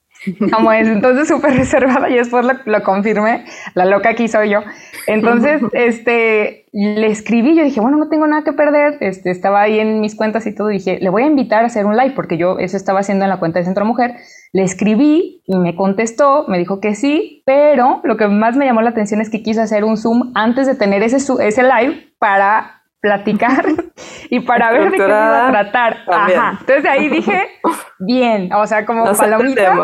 Como 0.54 0.72
es, 0.72 0.88
entonces 0.88 1.28
súper 1.28 1.56
reservada 1.58 2.10
y 2.10 2.16
después 2.16 2.46
lo, 2.46 2.54
lo, 2.66 2.84
confirmé, 2.84 3.46
la 3.74 3.86
loca 3.86 4.10
aquí 4.10 4.28
soy 4.28 4.50
yo. 4.50 4.60
Entonces, 5.08 5.62
este, 5.74 6.66
le 6.72 7.08
escribí, 7.08 7.56
yo 7.56 7.64
dije, 7.64 7.82
bueno, 7.82 7.98
no 7.98 8.10
tengo 8.10 8.26
nada 8.26 8.44
que 8.44 8.54
perder, 8.54 8.98
este, 9.02 9.32
estaba 9.32 9.62
ahí 9.62 9.80
en 9.80 10.00
mis 10.00 10.16
cuentas 10.16 10.48
y 10.48 10.56
todo, 10.56 10.70
dije, 10.70 11.00
le 11.02 11.10
voy 11.10 11.24
a 11.24 11.28
invitar 11.28 11.64
a 11.64 11.68
hacer 11.68 11.86
un 11.86 11.98
live, 11.98 12.14
porque 12.16 12.38
yo 12.38 12.58
eso 12.60 12.78
estaba 12.78 13.02
haciendo 13.02 13.26
en 13.26 13.30
la 13.30 13.40
cuenta 13.40 13.60
de 13.60 13.66
Centro 13.66 13.86
Mujer, 13.86 14.16
le 14.54 14.64
escribí 14.64 15.42
y 15.46 15.58
me 15.58 15.76
contestó, 15.76 16.46
me 16.48 16.58
dijo 16.58 16.80
que 16.80 16.96
sí, 16.96 17.44
pero 17.46 18.02
lo 18.04 18.18
que 18.18 18.28
más 18.28 18.56
me 18.56 18.66
llamó 18.66 18.82
la 18.82 18.92
atención 18.92 19.20
es 19.20 19.30
que 19.30 19.44
quise 19.44 19.62
hacer 19.62 19.84
un 19.84 19.98
Zoom 19.98 20.32
antes 20.36 20.68
de 20.68 20.76
tener 20.76 21.04
ese, 21.04 21.18
ese 21.18 21.64
live 21.64 22.14
para 22.18 22.83
platicar 23.04 23.66
y 24.30 24.40
para 24.40 24.72
ver 24.72 24.90
de 24.90 24.98
qué 24.98 25.04
iba 25.04 25.48
a 25.48 25.52
tratar. 25.52 25.98
Ajá. 26.08 26.58
Entonces 26.62 26.86
ahí 26.86 27.10
dije, 27.10 27.50
bien, 28.00 28.52
o 28.54 28.66
sea, 28.66 28.86
como 28.86 29.04
Nos 29.04 29.18
palomita, 29.18 29.76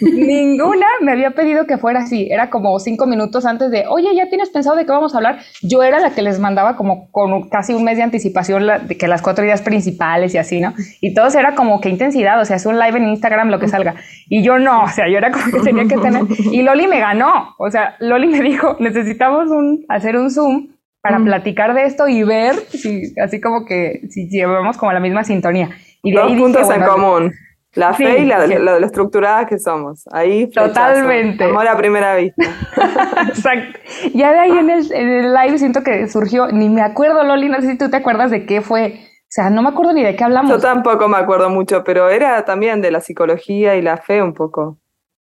ninguna 0.00 0.86
me 1.00 1.10
había 1.10 1.32
pedido 1.32 1.66
que 1.66 1.76
fuera 1.76 2.00
así. 2.00 2.28
Era 2.30 2.50
como 2.50 2.78
cinco 2.78 3.06
minutos 3.06 3.46
antes 3.46 3.72
de, 3.72 3.86
oye, 3.88 4.14
¿ya 4.14 4.28
tienes 4.28 4.48
pensado 4.50 4.76
de 4.76 4.86
qué 4.86 4.92
vamos 4.92 5.12
a 5.12 5.16
hablar? 5.16 5.40
Yo 5.60 5.82
era 5.82 5.98
la 5.98 6.10
que 6.10 6.22
les 6.22 6.38
mandaba 6.38 6.76
como 6.76 7.10
con 7.10 7.48
casi 7.48 7.74
un 7.74 7.82
mes 7.82 7.96
de 7.96 8.04
anticipación 8.04 8.64
de 8.86 8.96
que 8.96 9.08
las 9.08 9.22
cuatro 9.22 9.44
ideas 9.44 9.60
principales 9.60 10.32
y 10.32 10.38
así, 10.38 10.60
¿no? 10.60 10.72
Y 11.00 11.14
todos 11.14 11.34
era 11.34 11.56
como 11.56 11.80
qué 11.80 11.88
intensidad, 11.88 12.40
o 12.40 12.44
sea, 12.44 12.56
es 12.56 12.64
un 12.64 12.78
live 12.78 12.96
en 12.96 13.08
Instagram, 13.08 13.48
lo 13.48 13.58
que 13.58 13.66
salga. 13.66 13.96
Y 14.28 14.44
yo 14.44 14.60
no, 14.60 14.84
o 14.84 14.88
sea, 14.88 15.08
yo 15.10 15.18
era 15.18 15.32
como 15.32 15.46
que 15.46 15.58
tenía 15.58 15.88
que 15.88 15.98
tener. 15.98 16.22
Y 16.52 16.62
Loli 16.62 16.86
me 16.86 17.00
ganó, 17.00 17.56
o 17.58 17.68
sea, 17.72 17.96
Loli 17.98 18.28
me 18.28 18.40
dijo, 18.40 18.76
necesitamos 18.78 19.50
un, 19.50 19.84
hacer 19.88 20.16
un 20.16 20.30
Zoom 20.30 20.68
para 21.02 21.18
platicar 21.18 21.74
de 21.74 21.84
esto 21.84 22.08
y 22.08 22.22
ver 22.22 22.54
si, 22.70 23.12
así 23.20 23.40
como 23.40 23.66
que 23.66 24.02
si 24.08 24.28
llevamos 24.28 24.76
como 24.76 24.92
la 24.92 25.00
misma 25.00 25.24
sintonía. 25.24 25.70
Y 26.02 26.12
de 26.12 26.20
Dos 26.20 26.32
puntos 26.32 26.70
en 26.70 26.82
común. 26.82 27.32
La 27.74 27.94
fe 27.94 28.20
y 28.20 28.26
la, 28.26 28.46
lo, 28.46 28.78
lo, 28.78 28.86
estructurada 28.86 29.46
que 29.46 29.58
somos. 29.58 30.04
Ahí. 30.12 30.48
Totalmente. 30.50 31.44
Amor 31.44 31.66
a 31.66 31.76
primera 31.76 32.14
vista. 32.16 32.44
Exacto. 33.28 33.78
Ya 34.12 34.32
de 34.32 34.38
ahí 34.40 34.50
en 34.50 34.68
el, 34.68 34.92
en 34.92 35.08
el, 35.08 35.32
live 35.32 35.58
siento 35.58 35.82
que 35.82 36.06
surgió, 36.08 36.48
ni 36.48 36.68
me 36.68 36.82
acuerdo, 36.82 37.24
Loli, 37.24 37.48
no 37.48 37.60
sé 37.62 37.70
si 37.70 37.78
tú 37.78 37.88
te 37.88 37.96
acuerdas 37.96 38.30
de 38.30 38.44
qué 38.44 38.60
fue. 38.60 39.00
O 39.22 39.34
sea, 39.34 39.48
no 39.48 39.62
me 39.62 39.70
acuerdo 39.70 39.94
ni 39.94 40.02
de 40.02 40.14
qué 40.14 40.22
hablamos. 40.22 40.50
Yo 40.50 40.58
tampoco 40.58 41.08
me 41.08 41.16
acuerdo 41.16 41.48
mucho, 41.48 41.82
pero 41.82 42.10
era 42.10 42.44
también 42.44 42.82
de 42.82 42.90
la 42.90 43.00
psicología 43.00 43.74
y 43.74 43.80
la 43.80 43.96
fe 43.96 44.22
un 44.22 44.34
poco. 44.34 44.78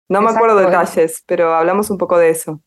No 0.08 0.20
me 0.20 0.30
acuerdo 0.30 0.56
detalles, 0.56 1.22
pero 1.28 1.54
hablamos 1.54 1.88
un 1.88 1.98
poco 1.98 2.18
de 2.18 2.30
eso. 2.30 2.60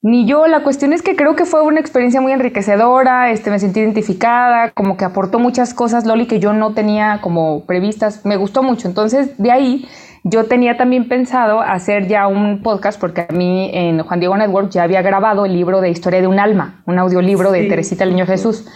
Ni 0.00 0.26
yo, 0.26 0.46
la 0.46 0.62
cuestión 0.62 0.92
es 0.92 1.02
que 1.02 1.16
creo 1.16 1.34
que 1.34 1.44
fue 1.44 1.62
una 1.62 1.80
experiencia 1.80 2.20
muy 2.20 2.30
enriquecedora, 2.30 3.32
este, 3.32 3.50
me 3.50 3.58
sentí 3.58 3.80
identificada, 3.80 4.70
como 4.70 4.96
que 4.96 5.04
aportó 5.04 5.40
muchas 5.40 5.74
cosas, 5.74 6.06
Loli, 6.06 6.26
que 6.26 6.38
yo 6.38 6.52
no 6.52 6.72
tenía 6.72 7.18
como 7.20 7.66
previstas, 7.66 8.24
me 8.24 8.36
gustó 8.36 8.62
mucho. 8.62 8.86
Entonces, 8.86 9.36
de 9.38 9.50
ahí 9.50 9.88
yo 10.22 10.44
tenía 10.44 10.76
también 10.76 11.08
pensado 11.08 11.60
hacer 11.60 12.06
ya 12.06 12.28
un 12.28 12.62
podcast, 12.62 13.00
porque 13.00 13.26
a 13.28 13.32
mí 13.32 13.72
en 13.74 14.00
Juan 14.04 14.20
Diego 14.20 14.36
Network 14.36 14.70
ya 14.70 14.84
había 14.84 15.02
grabado 15.02 15.46
el 15.46 15.52
libro 15.52 15.80
de 15.80 15.90
Historia 15.90 16.20
de 16.20 16.28
un 16.28 16.38
Alma, 16.38 16.82
un 16.86 16.96
audiolibro 17.00 17.50
de 17.50 17.64
Teresita 17.64 18.04
el 18.04 18.10
Niño 18.10 18.26
Jesús. 18.26 18.66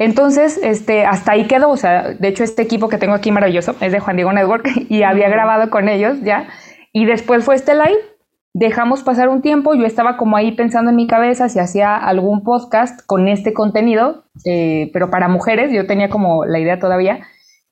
Entonces, 0.00 0.58
este, 0.60 1.06
hasta 1.06 1.32
ahí 1.32 1.46
quedó, 1.46 1.70
o 1.70 1.76
sea, 1.76 2.14
de 2.14 2.26
hecho 2.26 2.42
este 2.42 2.62
equipo 2.62 2.88
que 2.88 2.98
tengo 2.98 3.14
aquí 3.14 3.30
maravilloso 3.30 3.76
es 3.80 3.92
de 3.92 4.00
Juan 4.00 4.16
Diego 4.16 4.32
Network 4.32 4.68
y 4.88 5.04
había 5.04 5.28
grabado 5.28 5.70
con 5.70 5.88
ellos 5.88 6.20
ya. 6.22 6.48
Y 6.92 7.06
después 7.06 7.44
fue 7.44 7.54
este 7.54 7.74
live 7.74 8.13
Dejamos 8.56 9.02
pasar 9.02 9.28
un 9.30 9.42
tiempo, 9.42 9.74
yo 9.74 9.84
estaba 9.84 10.16
como 10.16 10.36
ahí 10.36 10.52
pensando 10.52 10.90
en 10.90 10.96
mi 10.96 11.08
cabeza 11.08 11.48
si 11.48 11.58
hacía 11.58 11.96
algún 11.96 12.44
podcast 12.44 13.04
con 13.04 13.26
este 13.26 13.52
contenido, 13.52 14.26
eh, 14.44 14.90
pero 14.92 15.10
para 15.10 15.26
mujeres, 15.26 15.72
yo 15.72 15.88
tenía 15.88 16.08
como 16.08 16.44
la 16.44 16.60
idea 16.60 16.78
todavía. 16.78 17.26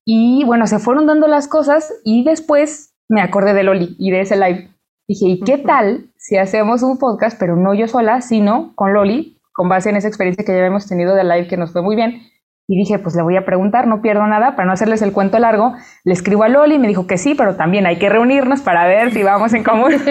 Y 0.05 0.43
bueno, 0.45 0.67
se 0.67 0.81
fueron 0.81 1.07
dando 1.07 1.29
las 1.29 1.47
cosas 1.47 1.95
y 2.05 2.25
después 2.25 2.97
me 3.09 3.21
acordé 3.21 3.55
de 3.55 3.62
Loli 3.62 3.95
y 3.97 4.11
de 4.11 4.23
ese 4.23 4.37
live. 4.37 4.71
Dije, 5.07 5.27
¿y 5.27 5.41
qué 5.43 5.59
tal 5.59 6.11
si 6.17 6.37
hacemos 6.37 6.83
un 6.83 6.99
podcast, 6.99 7.39
pero 7.39 7.55
no 7.55 7.75
yo 7.75 7.87
sola, 7.87 8.21
sino 8.21 8.73
con 8.75 8.93
Loli, 8.93 9.41
con 9.53 9.69
base 9.69 9.91
en 9.91 9.97
esa 9.97 10.09
experiencia 10.09 10.45
que 10.45 10.51
ya 10.51 10.67
hemos 10.67 10.89
tenido 10.89 11.15
de 11.15 11.23
live 11.23 11.47
que 11.47 11.57
nos 11.57 11.71
fue 11.71 11.83
muy 11.83 11.95
bien? 11.95 12.23
Y 12.69 12.76
dije, 12.76 12.99
pues 12.99 13.16
le 13.16 13.23
voy 13.23 13.37
a 13.37 13.45
preguntar, 13.45 13.87
no 13.87 14.00
pierdo 14.02 14.26
nada, 14.26 14.54
para 14.54 14.66
no 14.66 14.73
hacerles 14.73 15.02
el 15.02 15.12
cuento 15.12 15.38
largo. 15.38 15.75
Le 16.04 16.12
escribo 16.12 16.45
a 16.45 16.49
Loli 16.49 16.76
y 16.76 16.78
me 16.78 16.88
dijo 16.88 17.07
que 17.07 17.19
sí, 17.19 17.35
pero 17.35 17.57
también 17.57 17.87
hay 17.87 17.99
que 17.99 18.09
reunirnos 18.09 18.62
para 18.62 18.87
ver 18.87 19.11
si 19.12 19.23
vamos 19.23 19.52
en 19.52 19.64
común. 19.64 19.92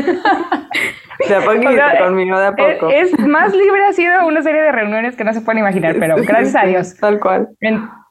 De 1.28 1.36
a 1.36 1.42
poquito, 1.42 1.70
conmigo, 2.04 2.40
de 2.40 2.46
a 2.48 2.56
poco. 2.56 2.90
Es, 2.90 3.18
más 3.20 3.54
libre, 3.54 3.86
ha 3.88 3.94
sido 3.94 4.26
una 4.26 4.42
serie 4.42 4.62
de 4.62 4.72
reuniones 4.72 5.16
que 5.16 5.24
no 5.24 5.34
se 5.34 5.42
pueden 5.42 5.60
imaginar, 5.60 5.96
pero 6.00 6.16
gracias 6.16 6.56
a 6.56 6.66
Dios. 6.66 6.96
Tal 7.00 7.20
cual. 7.20 7.50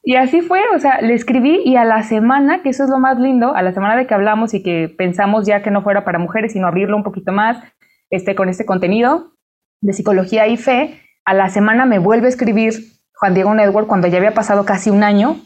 y 0.04 0.14
así 0.14 0.42
fue, 0.42 0.60
o 0.74 0.78
sea, 0.78 1.00
le 1.00 1.14
escribí 1.14 1.60
y 1.64 1.76
a 1.76 1.84
la 1.84 2.02
semana, 2.02 2.62
que 2.62 2.68
eso 2.68 2.84
es 2.84 2.90
lo 2.90 2.98
más 2.98 3.18
lindo, 3.18 3.54
a 3.54 3.62
la 3.62 3.72
semana 3.72 3.96
de 3.96 4.06
que 4.06 4.14
hablamos 4.14 4.54
y 4.54 4.62
que 4.62 4.94
pensamos 4.96 5.46
ya 5.46 5.62
que 5.62 5.70
no 5.70 5.82
fuera 5.82 6.04
para 6.04 6.18
mujeres, 6.18 6.52
sino 6.52 6.66
abrirlo 6.68 6.96
un 6.96 7.02
poquito 7.02 7.32
más 7.32 7.58
este, 8.10 8.34
con 8.34 8.48
este 8.48 8.64
contenido 8.64 9.32
de 9.80 9.92
psicología 9.92 10.46
y 10.46 10.56
fe, 10.56 11.00
a 11.24 11.34
la 11.34 11.48
semana 11.48 11.86
me 11.86 11.98
vuelve 11.98 12.26
a 12.26 12.30
escribir 12.30 12.74
Juan 13.20 13.34
Diego 13.34 13.54
Network 13.54 13.86
cuando 13.86 14.08
ya 14.08 14.16
había 14.16 14.32
pasado 14.32 14.64
casi 14.64 14.88
un 14.88 15.04
año 15.04 15.36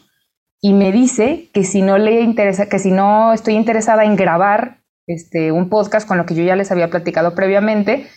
y 0.61 0.73
me 0.73 0.93
dice 0.93 1.49
que 1.53 1.65
si 1.65 1.81
no 1.81 1.97
le 1.97 2.21
interesa, 2.21 2.69
que 2.69 2.79
si 2.79 2.89
no 2.89 3.33
estoy 3.33 3.55
interesada 3.55 4.05
en 4.05 4.15
grabar 4.15 4.77
este, 5.07 5.51
un 5.51 5.69
podcast 5.69 6.07
con 6.07 6.17
lo 6.17 6.25
que 6.25 6.35
yo 6.35 6.43
ya 6.43 6.55
les 6.55 6.71
había 6.71 6.89
platicado 6.89 7.35
previamente, 7.35 8.07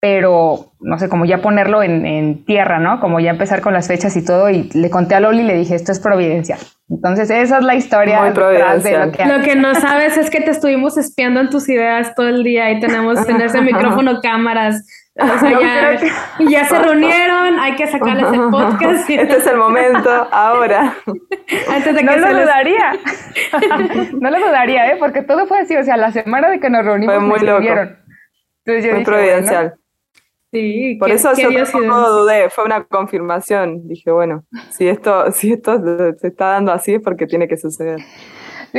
pero 0.00 0.72
no 0.80 0.98
sé, 0.98 1.08
como 1.08 1.24
ya 1.24 1.40
ponerlo 1.40 1.82
en, 1.82 2.44
tierra, 2.44 2.80
¿no? 2.80 3.00
Como 3.00 3.20
ya 3.20 3.30
empezar 3.30 3.60
con 3.60 3.72
las 3.72 3.86
fechas 3.86 4.16
y 4.16 4.24
todo, 4.24 4.50
y 4.50 4.68
le 4.74 4.90
conté 4.90 5.14
a 5.14 5.20
Loli 5.20 5.42
y 5.42 5.46
le 5.46 5.56
dije, 5.56 5.76
esto 5.76 5.92
es 5.92 6.00
providencial. 6.00 6.58
Entonces, 6.88 7.30
esa 7.30 7.58
es 7.58 7.64
la 7.64 7.76
historia 7.76 8.22
detrás 8.24 8.82
de 8.82 8.98
lo 8.98 9.12
que... 9.12 9.24
Lo 9.24 9.42
que 9.42 9.56
no 9.56 9.74
sabes 9.74 10.16
es 10.18 10.30
que 10.30 10.40
te 10.40 10.50
estuvimos 10.50 10.98
espiando 10.98 11.40
en 11.40 11.48
tus 11.48 11.68
ideas 11.68 12.14
todo 12.14 12.28
el 12.28 12.42
día 12.42 12.70
y 12.72 12.80
tenemos 12.80 13.26
en 13.28 13.40
ese 13.40 13.62
micrófono 13.62 14.20
cámaras 14.22 14.84
o 15.18 15.38
sea, 15.38 15.60
ya, 15.60 15.98
ya, 16.46 16.64
se 16.66 16.78
reunieron, 16.82 17.58
hay 17.58 17.74
que 17.74 17.86
sacarles 17.86 18.32
el 18.32 18.50
podcast. 18.50 19.08
Este 19.10 19.36
es 19.36 19.46
el 19.46 19.56
momento, 19.56 20.10
ahora. 20.30 20.94
Antes 21.70 21.94
de 21.94 22.00
que 22.00 22.04
no 22.04 22.16
lo 22.16 22.28
dudaría. 22.28 22.92
no 24.20 24.30
lo 24.30 24.38
dudaría, 24.38 24.92
¿eh? 24.92 24.96
Porque 24.98 25.22
todo 25.22 25.46
fue 25.46 25.60
así. 25.60 25.76
O 25.76 25.84
sea, 25.84 25.96
la 25.96 26.12
semana 26.12 26.50
de 26.50 26.60
que 26.60 26.68
nos 26.68 26.84
reunimos 26.84 27.14
fue 27.14 27.24
muy 27.24 27.40
loco. 27.40 27.66
Entonces 28.64 28.94
muy 28.94 29.04
providencial. 29.04 29.74
Sí, 30.52 30.96
por 30.98 31.10
eso 31.10 31.32
yo 31.34 31.50
tampoco 31.64 32.10
dudé, 32.10 32.50
fue 32.50 32.64
una 32.64 32.84
confirmación. 32.84 33.88
Dije, 33.88 34.10
bueno, 34.10 34.44
si 34.70 34.88
esto, 34.88 35.30
si 35.32 35.52
esto 35.52 35.80
se 36.18 36.28
está 36.28 36.52
dando 36.52 36.72
así 36.72 36.94
es 36.94 37.02
porque 37.02 37.26
tiene 37.26 37.48
que 37.48 37.56
suceder 37.56 38.00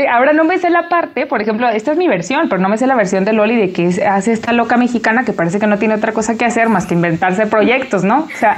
ahora 0.09 0.33
no 0.33 0.43
me 0.43 0.57
sé 0.59 0.69
la 0.69 0.89
parte, 0.89 1.25
por 1.25 1.41
ejemplo, 1.41 1.67
esta 1.69 1.91
es 1.91 1.97
mi 1.97 2.07
versión, 2.07 2.49
pero 2.49 2.61
no 2.61 2.69
me 2.69 2.77
sé 2.77 2.87
la 2.87 2.95
versión 2.95 3.25
de 3.25 3.33
Loli 3.33 3.55
de 3.55 3.71
que 3.71 3.87
hace 4.05 4.31
esta 4.31 4.53
loca 4.53 4.77
mexicana 4.77 5.25
que 5.25 5.33
parece 5.33 5.59
que 5.59 5.67
no 5.67 5.79
tiene 5.79 5.95
otra 5.95 6.11
cosa 6.11 6.37
que 6.37 6.45
hacer 6.45 6.69
más 6.69 6.85
que 6.85 6.93
inventarse 6.93 7.47
proyectos, 7.47 8.03
¿no? 8.03 8.21
O 8.23 8.37
sea, 8.37 8.57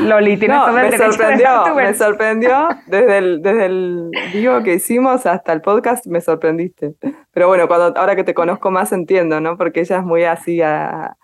Loli 0.00 0.36
tiene 0.36 0.54
todo 0.54 0.78
el 0.78 0.90
me 0.90 0.98
sorprendió, 0.98 1.74
Me 1.74 1.94
sorprendió 1.94 2.68
desde 2.86 3.18
el, 3.18 3.42
desde 3.42 3.66
el 3.66 4.10
vivo 4.32 4.62
que 4.62 4.74
hicimos 4.74 5.26
hasta 5.26 5.52
el 5.52 5.60
podcast, 5.60 6.06
me 6.06 6.20
sorprendiste. 6.20 6.94
Pero 7.32 7.48
bueno, 7.48 7.68
cuando, 7.68 7.98
ahora 7.98 8.16
que 8.16 8.24
te 8.24 8.34
conozco 8.34 8.70
más 8.70 8.92
entiendo, 8.92 9.40
¿no? 9.40 9.56
Porque 9.56 9.80
ella 9.80 9.98
es 9.98 10.04
muy 10.04 10.24
así 10.24 10.62
a, 10.62 11.16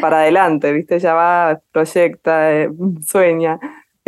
para 0.00 0.18
adelante, 0.18 0.72
¿viste? 0.72 0.96
Ella 0.96 1.14
va, 1.14 1.60
proyecta, 1.72 2.52
eh, 2.52 2.70
sueña. 3.06 3.58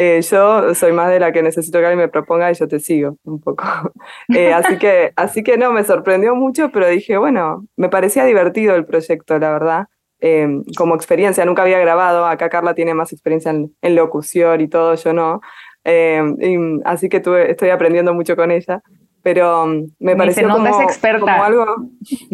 Eh, 0.03 0.23
yo 0.23 0.75
soy 0.75 0.93
más 0.93 1.11
de 1.11 1.21
la 1.21 1.31
que 1.31 1.43
necesito 1.43 1.79
que 1.79 1.85
alguien 1.85 1.99
me 1.99 2.09
proponga 2.09 2.51
y 2.51 2.55
yo 2.55 2.67
te 2.67 2.81
sigo 2.81 3.19
un 3.25 3.39
poco. 3.39 3.65
Eh, 4.35 4.53
así, 4.53 4.79
que, 4.79 5.13
así 5.17 5.43
que 5.43 5.59
no, 5.59 5.73
me 5.73 5.85
sorprendió 5.85 6.35
mucho, 6.35 6.71
pero 6.71 6.89
dije, 6.89 7.19
bueno, 7.19 7.67
me 7.77 7.89
parecía 7.89 8.25
divertido 8.25 8.77
el 8.77 8.87
proyecto, 8.87 9.39
la 9.39 9.51
verdad. 9.51 9.87
Eh, 10.21 10.49
como 10.77 10.95
experiencia, 10.95 11.45
nunca 11.45 11.63
había 11.63 11.79
grabado, 11.81 12.25
acá 12.25 12.49
Carla 12.49 12.75
tiene 12.75 12.95
más 12.95 13.13
experiencia 13.13 13.51
en, 13.51 13.95
locución 13.95 14.61
y 14.63 14.69
todo, 14.69 14.95
yo 14.95 15.13
no. 15.13 15.41
así 16.85 17.09
que 17.11 17.21
tuve, 17.21 17.51
estoy 17.51 17.69
aprendiendo 17.69 18.15
mucho 18.15 18.37
con 18.37 18.51
ella 18.51 18.83
pero 19.23 19.67
me 19.99 20.17
pareció 20.17 20.49
como, 20.49 20.81
experta. 20.83 21.45
algo, 21.45 21.67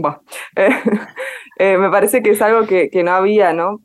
me 1.59 1.91
parece 1.91 2.23
que 2.23 2.31
es 2.31 2.43
algo 2.43 2.67
que, 2.67 2.91
que 2.91 3.03
no 3.03 3.13
había, 3.13 3.53
¿no? 3.53 3.81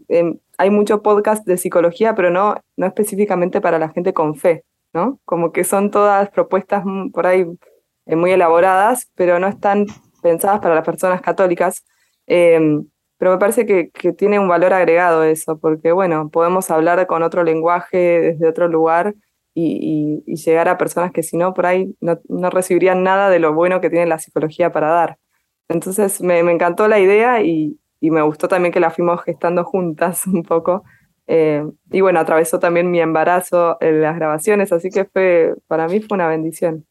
hay 0.61 0.69
mucho 0.69 1.01
podcast 1.01 1.43
de 1.47 1.57
psicología, 1.57 2.13
pero 2.13 2.29
no, 2.29 2.55
no 2.77 2.85
específicamente 2.85 3.61
para 3.61 3.79
la 3.79 3.89
gente 3.89 4.13
con 4.13 4.35
fe, 4.35 4.63
¿no? 4.93 5.19
Como 5.25 5.51
que 5.51 5.63
son 5.63 5.89
todas 5.89 6.29
propuestas 6.29 6.83
por 7.11 7.25
ahí 7.25 7.47
eh, 8.05 8.15
muy 8.15 8.31
elaboradas, 8.31 9.09
pero 9.15 9.39
no 9.39 9.47
están 9.47 9.87
pensadas 10.21 10.59
para 10.59 10.75
las 10.75 10.85
personas 10.85 11.19
católicas. 11.21 11.83
Em, 12.27 12.85
pero 13.17 13.31
me 13.31 13.37
parece 13.39 13.65
que, 13.65 13.89
que, 13.89 14.13
tiene 14.13 14.37
un 14.37 14.47
valor 14.47 14.71
agregado 14.73 15.23
eso, 15.23 15.57
porque 15.59 15.91
bueno, 15.91 16.29
podemos 16.29 16.69
hablar 16.69 17.07
con 17.07 17.23
otro 17.23 17.43
lenguaje 17.43 17.97
desde 18.21 18.47
otro 18.47 18.67
lugar 18.67 19.15
y, 19.55 20.23
y, 20.27 20.35
llegar 20.35 20.69
a 20.69 20.77
personas 20.77 21.11
que 21.11 21.23
si 21.23 21.37
no, 21.37 21.55
por 21.55 21.65
ahí 21.65 21.95
no, 22.01 22.19
no, 22.29 22.51
recibirían 22.51 23.01
nada 23.01 23.29
de 23.31 23.39
lo 23.39 23.53
bueno 23.53 23.81
que 23.81 23.89
tiene 23.89 24.05
la 24.05 24.19
psicología 24.19 24.71
para 24.71 24.89
dar. 24.89 25.17
Entonces 25.71 26.21
me, 26.21 26.43
me 26.43 26.51
encantó 26.51 26.87
la 26.87 26.99
idea 26.99 27.41
y, 27.41 27.79
y 27.99 28.11
me 28.11 28.21
gustó 28.21 28.47
también 28.47 28.73
que 28.73 28.79
la 28.79 28.91
fuimos 28.91 29.23
gestando 29.23 29.63
juntas 29.63 30.25
un 30.27 30.43
poco. 30.43 30.83
Eh, 31.27 31.63
y 31.91 32.01
bueno, 32.01 32.19
atravesó 32.19 32.59
también 32.59 32.91
mi 32.91 32.99
embarazo 32.99 33.77
en 33.79 34.01
las 34.01 34.15
grabaciones, 34.15 34.73
así 34.73 34.89
que 34.89 35.05
fue, 35.05 35.53
para 35.67 35.87
mí 35.87 36.01
fue 36.01 36.15
una 36.15 36.27
bendición. 36.27 36.85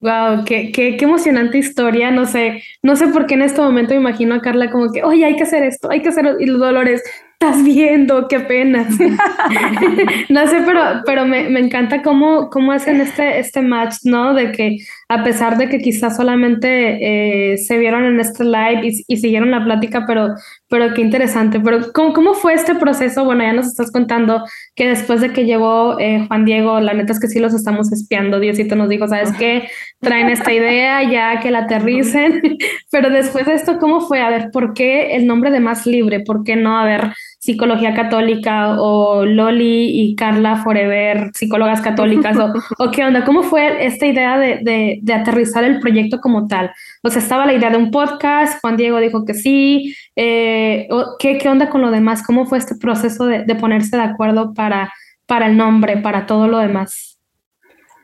Wow, 0.00 0.44
qué, 0.44 0.72
qué, 0.72 0.96
qué, 0.96 1.04
emocionante 1.04 1.58
historia. 1.58 2.10
No 2.10 2.26
sé, 2.26 2.62
no 2.82 2.96
sé 2.96 3.06
por 3.08 3.26
qué 3.26 3.34
en 3.34 3.42
este 3.42 3.60
momento 3.60 3.94
me 3.94 4.00
imagino 4.00 4.34
a 4.34 4.40
Carla 4.40 4.70
como 4.70 4.90
que, 4.90 5.04
oye, 5.04 5.24
hay 5.24 5.36
que 5.36 5.44
hacer 5.44 5.62
esto, 5.62 5.90
hay 5.90 6.02
que 6.02 6.08
hacer 6.08 6.36
y 6.40 6.46
los 6.46 6.58
dolores 6.58 7.04
estás 7.34 7.62
viendo, 7.62 8.26
qué 8.26 8.40
pena. 8.40 8.88
no 10.28 10.46
sé, 10.48 10.62
pero, 10.64 10.80
pero 11.04 11.24
me, 11.24 11.48
me, 11.50 11.60
encanta 11.60 12.02
cómo, 12.02 12.50
cómo 12.50 12.72
hacen 12.72 13.00
este, 13.00 13.38
este 13.38 13.62
match, 13.62 13.96
¿no? 14.04 14.34
De 14.34 14.50
que 14.50 14.78
a 15.12 15.22
pesar 15.22 15.58
de 15.58 15.68
que 15.68 15.78
quizás 15.78 16.16
solamente 16.16 17.52
eh, 17.52 17.58
se 17.58 17.76
vieron 17.76 18.04
en 18.04 18.18
este 18.18 18.44
live 18.44 18.80
y, 18.82 19.04
y, 19.06 19.16
siguieron 19.18 19.50
la 19.50 19.62
plática, 19.62 20.04
pero, 20.06 20.28
pero 20.68 20.94
qué 20.94 21.02
interesante. 21.02 21.60
Pero 21.60 21.92
¿cómo, 21.92 22.14
¿cómo 22.14 22.32
fue 22.32 22.54
este 22.54 22.74
proceso? 22.74 23.24
Bueno, 23.26 23.44
ya 23.44 23.52
nos 23.52 23.66
estás 23.66 23.92
contando 23.92 24.42
que 24.74 24.88
después 24.88 25.20
de 25.20 25.32
que 25.34 25.44
llegó 25.44 25.98
eh, 25.98 26.24
Juan 26.28 26.46
Diego, 26.46 26.80
la 26.80 26.94
neta 26.94 27.12
es 27.12 27.20
que 27.20 27.28
sí 27.28 27.40
los 27.40 27.52
estamos 27.52 27.92
espiando. 27.92 28.40
Diosito 28.40 28.74
nos 28.74 28.88
dijo, 28.88 29.06
¿sabes 29.06 29.32
qué? 29.38 29.68
Traen 30.00 30.30
esta 30.30 30.50
idea 30.50 31.02
ya 31.02 31.40
que 31.40 31.50
la 31.50 31.60
aterricen. 31.60 32.40
pero 32.90 33.10
después 33.10 33.44
de 33.44 33.54
esto, 33.54 33.78
¿cómo 33.78 34.00
fue? 34.00 34.20
A 34.22 34.30
ver, 34.30 34.50
¿por 34.50 34.72
qué 34.72 35.14
el 35.14 35.26
nombre 35.26 35.50
de 35.50 35.60
Más 35.60 35.86
Libre? 35.86 36.20
¿Por 36.20 36.42
qué 36.42 36.56
no? 36.56 36.78
A 36.78 36.86
ver, 36.86 37.12
psicología 37.42 37.92
católica 37.92 38.80
o 38.80 39.24
Loli 39.24 39.90
y 40.00 40.14
Carla 40.14 40.62
Forever, 40.62 41.32
psicólogas 41.34 41.80
católicas 41.80 42.36
o, 42.38 42.52
o 42.78 42.90
qué 42.92 43.04
onda, 43.04 43.24
¿cómo 43.24 43.42
fue 43.42 43.84
esta 43.84 44.06
idea 44.06 44.38
de, 44.38 45.00
de, 45.02 45.12
aterrizar 45.12 45.64
el 45.64 45.80
proyecto 45.80 46.20
como 46.20 46.46
tal? 46.46 46.70
O 47.02 47.10
sea, 47.10 47.20
estaba 47.20 47.44
la 47.44 47.52
idea 47.52 47.70
de 47.70 47.78
un 47.78 47.90
podcast, 47.90 48.60
Juan 48.60 48.76
Diego 48.76 49.00
dijo 49.00 49.24
que 49.24 49.34
sí, 49.34 49.92
eh, 50.14 50.86
¿qué, 51.18 51.38
¿qué, 51.38 51.48
onda 51.48 51.68
con 51.68 51.82
lo 51.82 51.90
demás? 51.90 52.24
¿Cómo 52.24 52.46
fue 52.46 52.58
este 52.58 52.76
proceso 52.76 53.26
de, 53.26 53.42
de 53.42 53.54
ponerse 53.56 53.96
de 53.96 54.04
acuerdo 54.04 54.54
para, 54.54 54.92
para 55.26 55.48
el 55.48 55.56
nombre, 55.56 55.96
para 55.96 56.26
todo 56.26 56.46
lo 56.46 56.58
demás? 56.58 57.18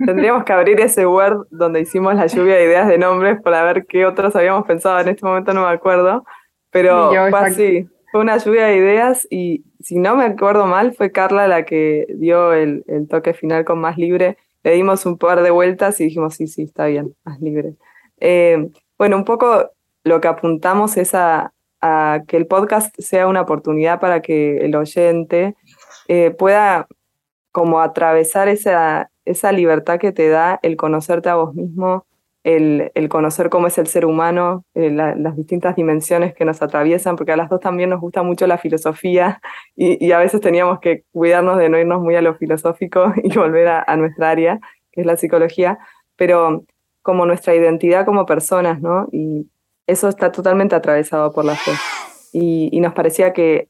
Tendríamos 0.05 0.43
que 0.43 0.53
abrir 0.53 0.81
ese 0.81 1.07
Word 1.07 1.47
donde 1.53 1.81
hicimos 1.81 2.13
la 2.17 2.27
lluvia 2.27 2.57
de 2.57 2.65
ideas 2.65 2.89
de 2.89 2.99
nombres 2.99 3.41
para 3.41 3.63
ver 3.63 3.87
qué 3.87 4.05
otros 4.05 4.35
habíamos 4.35 4.67
pensado. 4.67 4.99
En 4.99 5.09
este 5.09 5.25
momento 5.25 5.55
no 5.55 5.63
me 5.63 5.73
acuerdo, 5.73 6.25
pero 6.73 7.13
fue 7.31 7.39
así. 7.39 7.89
Fue 8.11 8.21
una 8.21 8.39
lluvia 8.39 8.67
de 8.67 8.77
ideas 8.77 9.27
y 9.31 9.65
si 9.81 9.99
no 9.99 10.17
me 10.17 10.25
acuerdo 10.25 10.67
mal, 10.67 10.95
fue 10.95 11.13
Carla 11.13 11.47
la 11.47 11.65
que 11.65 12.07
dio 12.09 12.53
el, 12.53 12.85
toque 13.09 13.35
final 13.35 13.65
con 13.65 13.81
Más 13.81 13.99
Libre. 13.99 14.39
Le 14.63 14.73
dimos 14.73 15.07
un 15.07 15.19
par 15.19 15.43
de 15.43 15.51
vueltas 15.51 16.01
y 16.01 16.05
dijimos, 16.05 16.35
sí, 16.35 16.47
sí, 16.47 16.63
está 16.63 16.87
bien, 16.87 17.15
Más 17.25 17.41
Libre. 17.41 17.75
Eh, 18.21 18.71
bueno, 18.97 19.17
un 19.17 19.25
poco 19.25 19.71
lo 20.05 20.21
que 20.21 20.29
apuntamos 20.29 20.97
es 20.97 21.15
a, 21.15 21.53
que 22.27 22.37
el 22.37 22.49
podcast 22.49 22.93
sea 22.99 23.29
una 23.29 23.43
oportunidad 23.43 24.01
para 24.01 24.21
que 24.21 24.57
el 24.59 24.75
oyente 24.75 25.55
eh, 26.09 26.33
pueda 26.33 26.89
como 27.53 27.81
atravesar 27.81 28.49
esa, 28.49 29.13
esa 29.25 29.53
libertad 29.53 30.01
que 30.01 30.11
te 30.11 30.29
da 30.29 30.59
el 30.63 30.77
conocerte 30.77 31.29
a 31.29 31.37
vos 31.37 31.55
mismo, 31.55 32.05
el, 32.49 33.09
conocer 33.11 33.51
cómo 33.51 33.67
es 33.67 33.77
el 33.77 33.87
ser 33.87 34.07
humano, 34.07 34.65
eh, 34.75 34.91
las 34.91 35.37
distintas 35.37 35.77
dimensiones 35.77 36.35
que 36.35 36.47
nos 36.47 36.63
atraviesan, 36.63 37.17
porque 37.17 37.33
a 37.33 37.37
las 37.37 37.51
dos 37.51 37.61
también 37.61 37.91
nos 37.91 38.01
gusta 38.01 38.23
mucho 38.23 38.47
la 38.47 38.57
filosofía 38.57 39.41
y, 39.77 40.13
a 40.13 40.19
veces 40.19 40.41
teníamos 40.41 40.81
que 40.81 41.05
cuidarnos 41.13 41.59
de 41.59 41.69
no 41.69 41.79
irnos 41.79 42.01
muy 42.01 42.17
a 42.17 42.23
lo 42.23 42.35
filosófico 42.37 43.13
y 43.23 43.37
volver 43.37 43.69
a, 43.69 43.97
nuestra 43.97 44.31
área, 44.31 44.61
que 44.93 45.03
es 45.03 45.07
la 45.07 45.17
psicología, 45.17 45.79
pero 46.17 46.65
como 47.03 47.27
nuestra 47.27 47.55
identidad 47.55 48.07
como 48.07 48.25
personas, 48.25 48.81
¿no? 48.81 49.09
Y 49.13 49.51
eso 49.87 50.09
está 50.09 50.33
totalmente 50.33 50.75
atravesado 50.75 51.33
por 51.33 51.45
la 51.45 51.55
fe. 51.55 51.73
Y, 52.33 52.71
y 52.73 52.81
nos 52.81 52.95
parecía 52.95 53.33
que, 53.35 53.69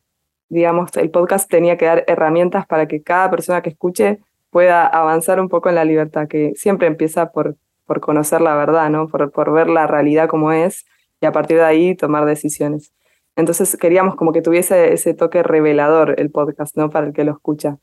digamos, 0.49 0.97
el 0.97 1.11
podcast 1.11 1.51
tenía 1.51 1.77
que 1.77 1.87
dar 1.87 2.05
herramientas 2.07 2.67
para 2.67 2.87
que 2.87 3.03
cada 3.03 3.31
persona 3.31 3.61
que 3.61 3.71
escuche 3.71 4.21
pueda 4.51 4.87
avanzar 4.87 5.41
un 5.41 5.49
poco 5.49 5.69
en 5.69 5.75
la 5.75 5.85
libertad, 5.85 6.29
que 6.29 6.53
siempre 6.55 6.87
empieza 6.87 7.33
por 7.33 7.57
por 7.89 8.01
conocer 8.01 8.41
la 8.43 8.55
verdad, 8.55 8.91
¿no? 8.91 9.09
Por, 9.09 9.33
por 9.33 9.51
ver 9.53 9.69
la 9.69 9.87
realidad 9.87 10.29
como 10.29 10.53
es 10.53 10.85
y 11.21 11.27
a 11.27 11.33
partir 11.33 11.57
de 11.57 11.65
ahí 11.65 11.97
tomar 11.97 12.27
decisiones. 12.27 12.93
Entonces 13.35 13.77
queríamos 13.77 14.15
como 14.15 14.33
que 14.33 14.43
tuviese 14.43 14.93
ese 14.93 15.15
toque 15.15 15.43
revelador 15.43 16.15
el 16.19 16.31
podcast, 16.31 16.77
¿no? 16.77 16.91
Para 16.91 17.07
el 17.07 17.13
que 17.13 17.25
lo 17.25 17.33
escucha. 17.33 17.79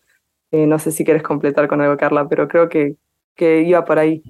Eh, 0.51 0.67
no 0.67 0.79
sé 0.79 0.91
si 0.91 1.03
quieres 1.03 1.23
completar 1.23 1.67
con 1.67 1.81
algo, 1.81 1.97
Carla, 1.97 2.29
pero 2.29 2.47
creo 2.47 2.69
que, 2.69 2.95
que 3.35 3.63
iba 3.63 3.83
por 3.83 3.97
ahí. 3.97 4.21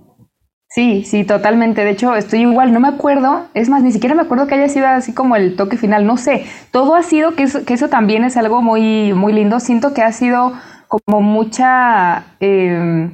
Sí, 0.69 1.03
sí, 1.03 1.25
totalmente. 1.25 1.83
De 1.83 1.91
hecho, 1.91 2.15
estoy 2.15 2.41
igual, 2.41 2.73
no 2.73 2.79
me 2.79 2.87
acuerdo, 2.87 3.47
es 3.53 3.69
más, 3.69 3.83
ni 3.83 3.91
siquiera 3.91 4.15
me 4.15 4.23
acuerdo 4.23 4.47
que 4.47 4.55
haya 4.55 4.69
sido 4.69 4.87
así 4.87 5.13
como 5.13 5.35
el 5.35 5.55
toque 5.55 5.77
final, 5.77 6.05
no 6.05 6.17
sé. 6.17 6.45
Todo 6.71 6.95
ha 6.95 7.03
sido, 7.03 7.35
que 7.35 7.43
eso, 7.43 7.65
que 7.65 7.73
eso 7.73 7.89
también 7.89 8.23
es 8.23 8.37
algo 8.37 8.61
muy, 8.61 9.13
muy 9.13 9.33
lindo. 9.33 9.59
Siento 9.59 9.93
que 9.93 10.01
ha 10.01 10.11
sido 10.11 10.53
como 10.87 11.21
mucha, 11.21 12.25
em, 12.39 13.11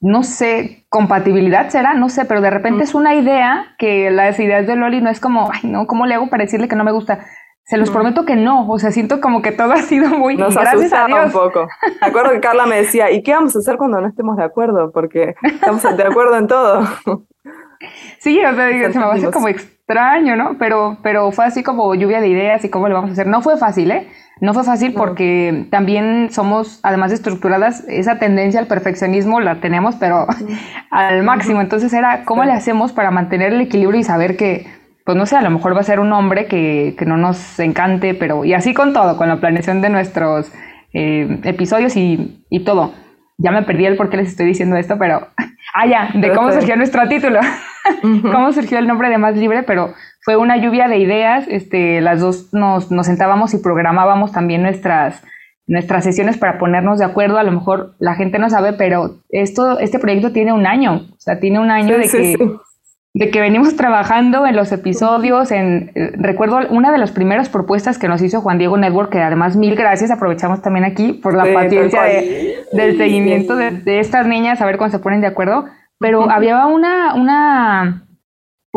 no 0.00 0.22
sé, 0.22 0.86
compatibilidad 0.88 1.68
será, 1.70 1.94
no 1.94 2.08
sé, 2.08 2.24
pero 2.24 2.40
de 2.40 2.50
repente 2.50 2.84
es 2.84 2.94
una 2.94 3.14
idea 3.14 3.74
que 3.78 4.10
las 4.10 4.38
ideas 4.38 4.66
de 4.66 4.76
Loli 4.76 5.00
no 5.00 5.10
es 5.10 5.20
como, 5.20 5.50
ay, 5.52 5.60
no, 5.64 5.86
¿cómo 5.86 6.06
le 6.06 6.14
hago 6.14 6.28
para 6.28 6.44
decirle 6.44 6.68
que 6.68 6.76
no 6.76 6.84
me 6.84 6.92
gusta? 6.92 7.26
Se 7.64 7.76
los 7.76 7.90
prometo 7.90 8.24
que 8.24 8.34
no, 8.34 8.66
o 8.66 8.78
sea, 8.78 8.92
siento 8.92 9.20
como 9.20 9.42
que 9.42 9.52
todo 9.52 9.72
ha 9.74 9.82
sido 9.82 10.08
muy 10.10 10.36
Nos 10.36 10.54
gracias 10.54 10.92
a 10.92 11.06
un 11.06 11.32
poco. 11.32 11.68
Me 12.00 12.06
acuerdo 12.06 12.30
que 12.30 12.40
Carla 12.40 12.66
me 12.66 12.76
decía, 12.76 13.10
¿y 13.10 13.22
qué 13.22 13.32
vamos 13.32 13.54
a 13.56 13.58
hacer 13.58 13.76
cuando 13.76 14.00
no 14.00 14.08
estemos 14.08 14.36
de 14.36 14.44
acuerdo? 14.44 14.90
Porque 14.92 15.34
estamos 15.42 15.82
de 15.82 16.02
acuerdo 16.02 16.36
en 16.36 16.46
todo. 16.46 16.86
Sí, 18.20 18.38
o 18.38 18.54
sea, 18.54 18.92
se 18.92 18.98
me 18.98 19.04
va 19.04 19.12
a 19.12 19.16
hacer 19.16 19.30
como 19.30 19.48
extraño, 19.48 20.34
¿no? 20.34 20.56
Pero, 20.58 20.98
pero 21.02 21.30
fue 21.30 21.44
así 21.44 21.62
como 21.62 21.94
lluvia 21.94 22.20
de 22.20 22.28
ideas 22.28 22.64
y 22.64 22.70
cómo 22.70 22.88
lo 22.88 22.94
vamos 22.94 23.10
a 23.10 23.12
hacer. 23.12 23.26
No 23.26 23.42
fue 23.42 23.56
fácil, 23.56 23.90
¿eh? 23.90 24.08
No 24.40 24.54
fue 24.54 24.64
fácil 24.64 24.94
porque 24.94 25.66
también 25.70 26.28
somos, 26.30 26.80
además 26.82 27.10
de 27.10 27.16
estructuradas, 27.16 27.84
esa 27.88 28.18
tendencia 28.18 28.60
al 28.60 28.66
perfeccionismo 28.66 29.40
la 29.40 29.56
tenemos, 29.56 29.96
pero 29.96 30.26
al 30.90 31.22
máximo. 31.22 31.60
Entonces 31.60 31.92
era, 31.92 32.24
¿cómo 32.24 32.44
le 32.44 32.52
hacemos 32.52 32.92
para 32.92 33.10
mantener 33.10 33.52
el 33.52 33.60
equilibrio 33.60 34.00
y 34.00 34.04
saber 34.04 34.36
que, 34.36 34.66
pues 35.04 35.16
no 35.16 35.26
sé, 35.26 35.36
a 35.36 35.42
lo 35.42 35.50
mejor 35.50 35.74
va 35.74 35.80
a 35.80 35.84
ser 35.84 36.00
un 36.00 36.12
hombre 36.12 36.46
que, 36.46 36.94
que 36.98 37.04
no 37.04 37.16
nos 37.16 37.58
encante, 37.58 38.14
pero 38.14 38.44
y 38.44 38.54
así 38.54 38.74
con 38.74 38.92
todo, 38.92 39.16
con 39.16 39.28
la 39.28 39.40
planeación 39.40 39.80
de 39.80 39.88
nuestros 39.88 40.52
eh, 40.92 41.40
episodios 41.44 41.96
y, 41.96 42.44
y 42.50 42.60
todo. 42.60 42.94
Ya 43.38 43.52
me 43.52 43.62
perdí 43.62 43.86
el 43.86 43.96
por 43.96 44.10
qué 44.10 44.16
les 44.16 44.28
estoy 44.28 44.46
diciendo 44.46 44.76
esto, 44.76 44.96
pero... 44.98 45.28
Ah, 45.74 45.86
ya, 45.86 46.08
de 46.14 46.32
cómo 46.32 46.50
surgió 46.50 46.76
nuestro 46.76 47.06
título. 47.08 47.40
cómo 48.02 48.52
surgió 48.52 48.78
el 48.78 48.86
nombre 48.86 49.10
de 49.10 49.18
Más 49.18 49.36
Libre, 49.36 49.62
pero 49.62 49.92
fue 50.20 50.36
una 50.36 50.56
lluvia 50.56 50.88
de 50.88 50.98
ideas. 50.98 51.46
Este, 51.48 52.00
las 52.00 52.20
dos 52.20 52.52
nos, 52.52 52.90
nos 52.90 53.06
sentábamos 53.06 53.54
y 53.54 53.58
programábamos 53.58 54.32
también 54.32 54.62
nuestras, 54.62 55.22
nuestras 55.66 56.04
sesiones 56.04 56.36
para 56.36 56.58
ponernos 56.58 56.98
de 56.98 57.04
acuerdo. 57.04 57.38
A 57.38 57.42
lo 57.42 57.52
mejor 57.52 57.94
la 57.98 58.14
gente 58.14 58.38
no 58.38 58.50
sabe, 58.50 58.72
pero 58.72 59.16
esto, 59.30 59.78
este 59.78 59.98
proyecto 59.98 60.32
tiene 60.32 60.52
un 60.52 60.66
año. 60.66 61.06
O 61.12 61.20
sea, 61.20 61.40
tiene 61.40 61.60
un 61.60 61.70
año 61.70 61.96
de, 61.98 62.08
que, 62.08 62.36
de 63.14 63.30
que 63.30 63.40
venimos 63.40 63.76
trabajando 63.76 64.46
en 64.46 64.56
los 64.56 64.72
episodios. 64.72 65.50
En, 65.52 65.92
eh, 65.94 66.12
recuerdo 66.16 66.58
una 66.70 66.90
de 66.90 66.98
las 66.98 67.12
primeras 67.12 67.48
propuestas 67.48 67.98
que 67.98 68.08
nos 68.08 68.20
hizo 68.20 68.40
Juan 68.40 68.58
Diego 68.58 68.76
Network, 68.76 69.10
que 69.10 69.20
además 69.20 69.56
mil 69.56 69.76
gracias, 69.76 70.10
aprovechamos 70.10 70.62
también 70.62 70.84
aquí 70.84 71.12
por 71.12 71.34
la 71.34 71.52
paciencia 71.52 72.02
del 72.72 72.96
seguimiento 72.98 73.56
de, 73.56 73.70
de, 73.70 74.00
estas 74.00 74.26
niñas, 74.26 74.60
a 74.60 74.66
ver 74.66 74.78
cuándo 74.78 74.96
se 74.96 75.02
ponen 75.02 75.20
de 75.20 75.28
acuerdo. 75.28 75.66
Pero 76.00 76.30
había 76.30 76.66
una, 76.66 77.14
una 77.14 78.07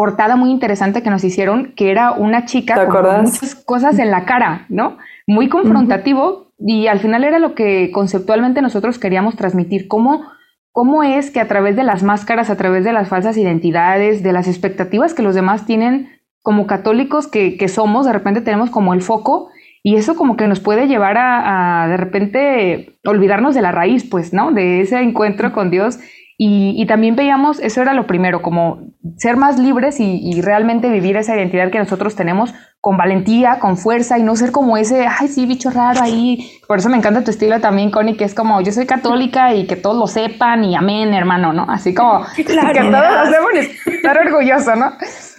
portada 0.02 0.36
muy 0.36 0.50
interesante 0.50 1.04
que 1.04 1.12
nos 1.12 1.24
hicieron, 1.24 1.74
que 1.76 1.92
era 1.92 2.14
una 2.14 2.46
chica 2.46 2.88
con 2.88 3.22
muchas 3.22 3.54
cosas 3.54 4.00
en 4.00 4.10
la 4.10 4.26
cara, 4.26 4.66
¿no? 4.68 4.98
Muy 5.28 5.48
confrontativo 5.48 6.48
y 6.58 6.88
al 6.88 7.00
final 7.00 7.24
era 7.24 7.38
lo 7.38 7.54
que 7.54 7.92
conceptualmente 7.94 8.64
nosotros 8.64 8.98
queríamos 8.98 9.36
transmitir, 9.36 9.88
cómo, 9.88 10.24
cómo 10.72 11.04
es 11.04 11.30
que 11.30 11.40
a 11.40 11.48
través 11.48 11.76
de 11.76 11.84
las 11.84 12.02
máscaras, 12.02 12.50
a 12.50 12.56
través 12.56 12.84
de 12.84 12.94
las 12.94 13.10
falsas 13.10 13.38
identidades, 13.38 14.24
de 14.24 14.34
las 14.34 14.48
expectativas 14.48 15.14
que 15.14 15.22
los 15.22 15.36
demás 15.36 15.68
tienen 15.68 16.10
como 16.42 16.66
católicos 16.66 17.28
que, 17.28 17.56
que 17.56 17.68
somos, 17.68 18.08
de 18.08 18.14
repente 18.14 18.42
tenemos 18.42 18.72
como 18.72 18.96
el 18.96 19.04
foco 19.04 19.50
y 19.84 19.98
eso 19.98 20.16
como 20.16 20.36
que 20.36 20.48
nos 20.48 20.60
puede 20.60 20.88
llevar 20.88 21.20
a, 21.20 21.84
a, 21.84 21.88
de 21.90 21.98
repente 21.98 22.98
olvidarnos 23.06 23.54
de 23.54 23.62
la 23.62 23.72
raíz, 23.72 24.04
pues, 24.10 24.34
¿no? 24.34 24.52
De 24.52 24.82
ese 24.82 25.00
encuentro 25.00 25.54
con 25.54 25.70
Dios 25.70 26.00
y, 26.44 26.88
también 26.88 27.16
veíamos, 27.16 27.60
eso 27.60 27.84
era 27.84 27.94
lo 27.94 28.08
primero, 28.08 28.42
como 28.42 28.80
ser 29.16 29.38
más 29.38 29.60
libres 29.60 30.00
y, 30.00 30.42
realmente 30.42 30.90
vivir 30.90 31.16
esa 31.16 31.36
identidad 31.36 31.70
que 31.70 31.78
nosotros 31.78 32.16
tenemos 32.16 32.52
con 32.82 32.98
valentía, 32.98 33.60
con 33.60 33.78
fuerza 33.78 34.18
y 34.18 34.24
no 34.24 34.36
ser 34.36 34.52
como 34.52 34.76
ese, 34.76 35.06
ay, 35.08 35.28
sí, 35.28 35.46
bicho 35.46 35.70
raro 35.70 36.02
ahí. 36.02 36.60
Por 36.68 36.80
eso 36.80 36.90
me 36.90 36.98
encanta 36.98 37.24
tu 37.24 37.30
estilo 37.30 37.62
también, 37.62 37.92
Connie, 37.92 38.18
que 38.18 38.24
es 38.24 38.34
como 38.34 38.60
yo 38.62 38.72
soy 38.72 38.88
católica 38.88 39.54
y 39.54 39.68
que 39.68 39.76
todos 39.76 39.96
lo 39.96 40.08
sepan 40.08 40.64
y 40.64 40.76
amén, 40.76 41.14
hermano, 41.14 41.54
¿no? 41.54 41.68
Así 41.70 41.94
como 41.94 42.26
que 42.36 42.44
todos 42.44 42.56
lo 42.56 42.64
sepan 42.74 43.78
estar 43.86 44.18
orgulloso, 44.18 44.76
¿no? 44.76 44.94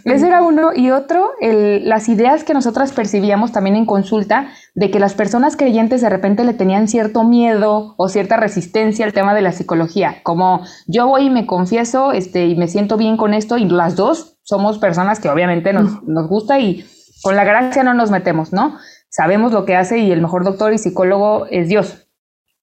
Ese 0.04 0.26
era 0.26 0.42
uno. 0.42 0.70
Y 0.74 0.90
otro, 0.90 1.32
el, 1.40 1.88
las 1.88 2.08
ideas 2.08 2.44
que 2.44 2.54
nosotras 2.54 2.92
percibíamos 2.92 3.50
también 3.50 3.74
en 3.74 3.86
consulta 3.86 4.48
de 4.74 4.90
que 4.90 5.00
las 5.00 5.14
personas 5.14 5.56
creyentes 5.56 6.00
de 6.00 6.08
repente 6.08 6.44
le 6.44 6.54
tenían 6.54 6.86
cierto 6.86 7.24
miedo 7.24 7.94
o 7.96 8.08
cierta 8.08 8.36
resistencia 8.36 9.04
al 9.04 9.12
tema 9.12 9.34
de 9.34 9.42
la 9.42 9.52
psicología. 9.52 10.16
Como 10.22 10.62
yo 10.86 11.08
voy 11.08 11.26
y 11.26 11.30
me 11.30 11.46
confieso 11.46 12.12
este, 12.12 12.46
y 12.46 12.56
me 12.56 12.68
siento 12.68 12.96
bien 12.96 13.16
con 13.16 13.34
esto 13.34 13.58
y 13.58 13.68
las 13.68 13.96
dos 13.96 14.38
somos 14.42 14.78
personas 14.78 15.20
que 15.20 15.28
obviamente 15.28 15.72
nos, 15.72 16.02
nos 16.04 16.28
gusta 16.28 16.58
y 16.58 16.84
con 17.22 17.36
la 17.36 17.44
gracia 17.44 17.82
no 17.82 17.94
nos 17.94 18.10
metemos, 18.10 18.52
¿no? 18.52 18.78
Sabemos 19.08 19.52
lo 19.52 19.64
que 19.64 19.76
hace 19.76 19.98
y 19.98 20.10
el 20.10 20.22
mejor 20.22 20.44
doctor 20.44 20.72
y 20.72 20.78
psicólogo 20.78 21.46
es 21.50 21.68
Dios. 21.68 22.08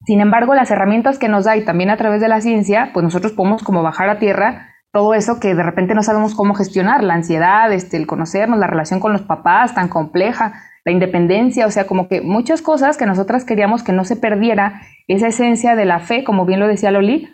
Sin 0.05 0.21
embargo, 0.21 0.55
las 0.55 0.71
herramientas 0.71 1.19
que 1.19 1.29
nos 1.29 1.45
da 1.45 1.57
y 1.57 1.65
también 1.65 1.89
a 1.89 1.97
través 1.97 2.21
de 2.21 2.27
la 2.27 2.41
ciencia, 2.41 2.91
pues 2.93 3.03
nosotros 3.03 3.33
podemos 3.33 3.63
como 3.63 3.83
bajar 3.83 4.09
a 4.09 4.19
tierra 4.19 4.69
todo 4.91 5.13
eso 5.13 5.39
que 5.39 5.53
de 5.53 5.63
repente 5.63 5.93
no 5.93 6.01
sabemos 6.01 6.33
cómo 6.33 6.55
gestionar, 6.55 7.03
la 7.03 7.13
ansiedad, 7.13 7.71
este, 7.71 7.97
el 7.97 8.07
conocernos, 8.07 8.57
la 8.57 8.67
relación 8.67 8.99
con 8.99 9.13
los 9.13 9.21
papás 9.21 9.75
tan 9.75 9.87
compleja, 9.87 10.53
la 10.83 10.91
independencia, 10.91 11.67
o 11.67 11.71
sea, 11.71 11.85
como 11.85 12.07
que 12.07 12.21
muchas 12.21 12.61
cosas 12.61 12.97
que 12.97 13.05
nosotras 13.05 13.45
queríamos 13.45 13.83
que 13.83 13.93
no 13.93 14.03
se 14.03 14.15
perdiera 14.15 14.81
esa 15.07 15.27
esencia 15.27 15.75
de 15.75 15.85
la 15.85 15.99
fe, 15.99 16.23
como 16.23 16.45
bien 16.45 16.59
lo 16.59 16.67
decía 16.67 16.89
Loli, 16.89 17.29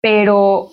pero 0.00 0.68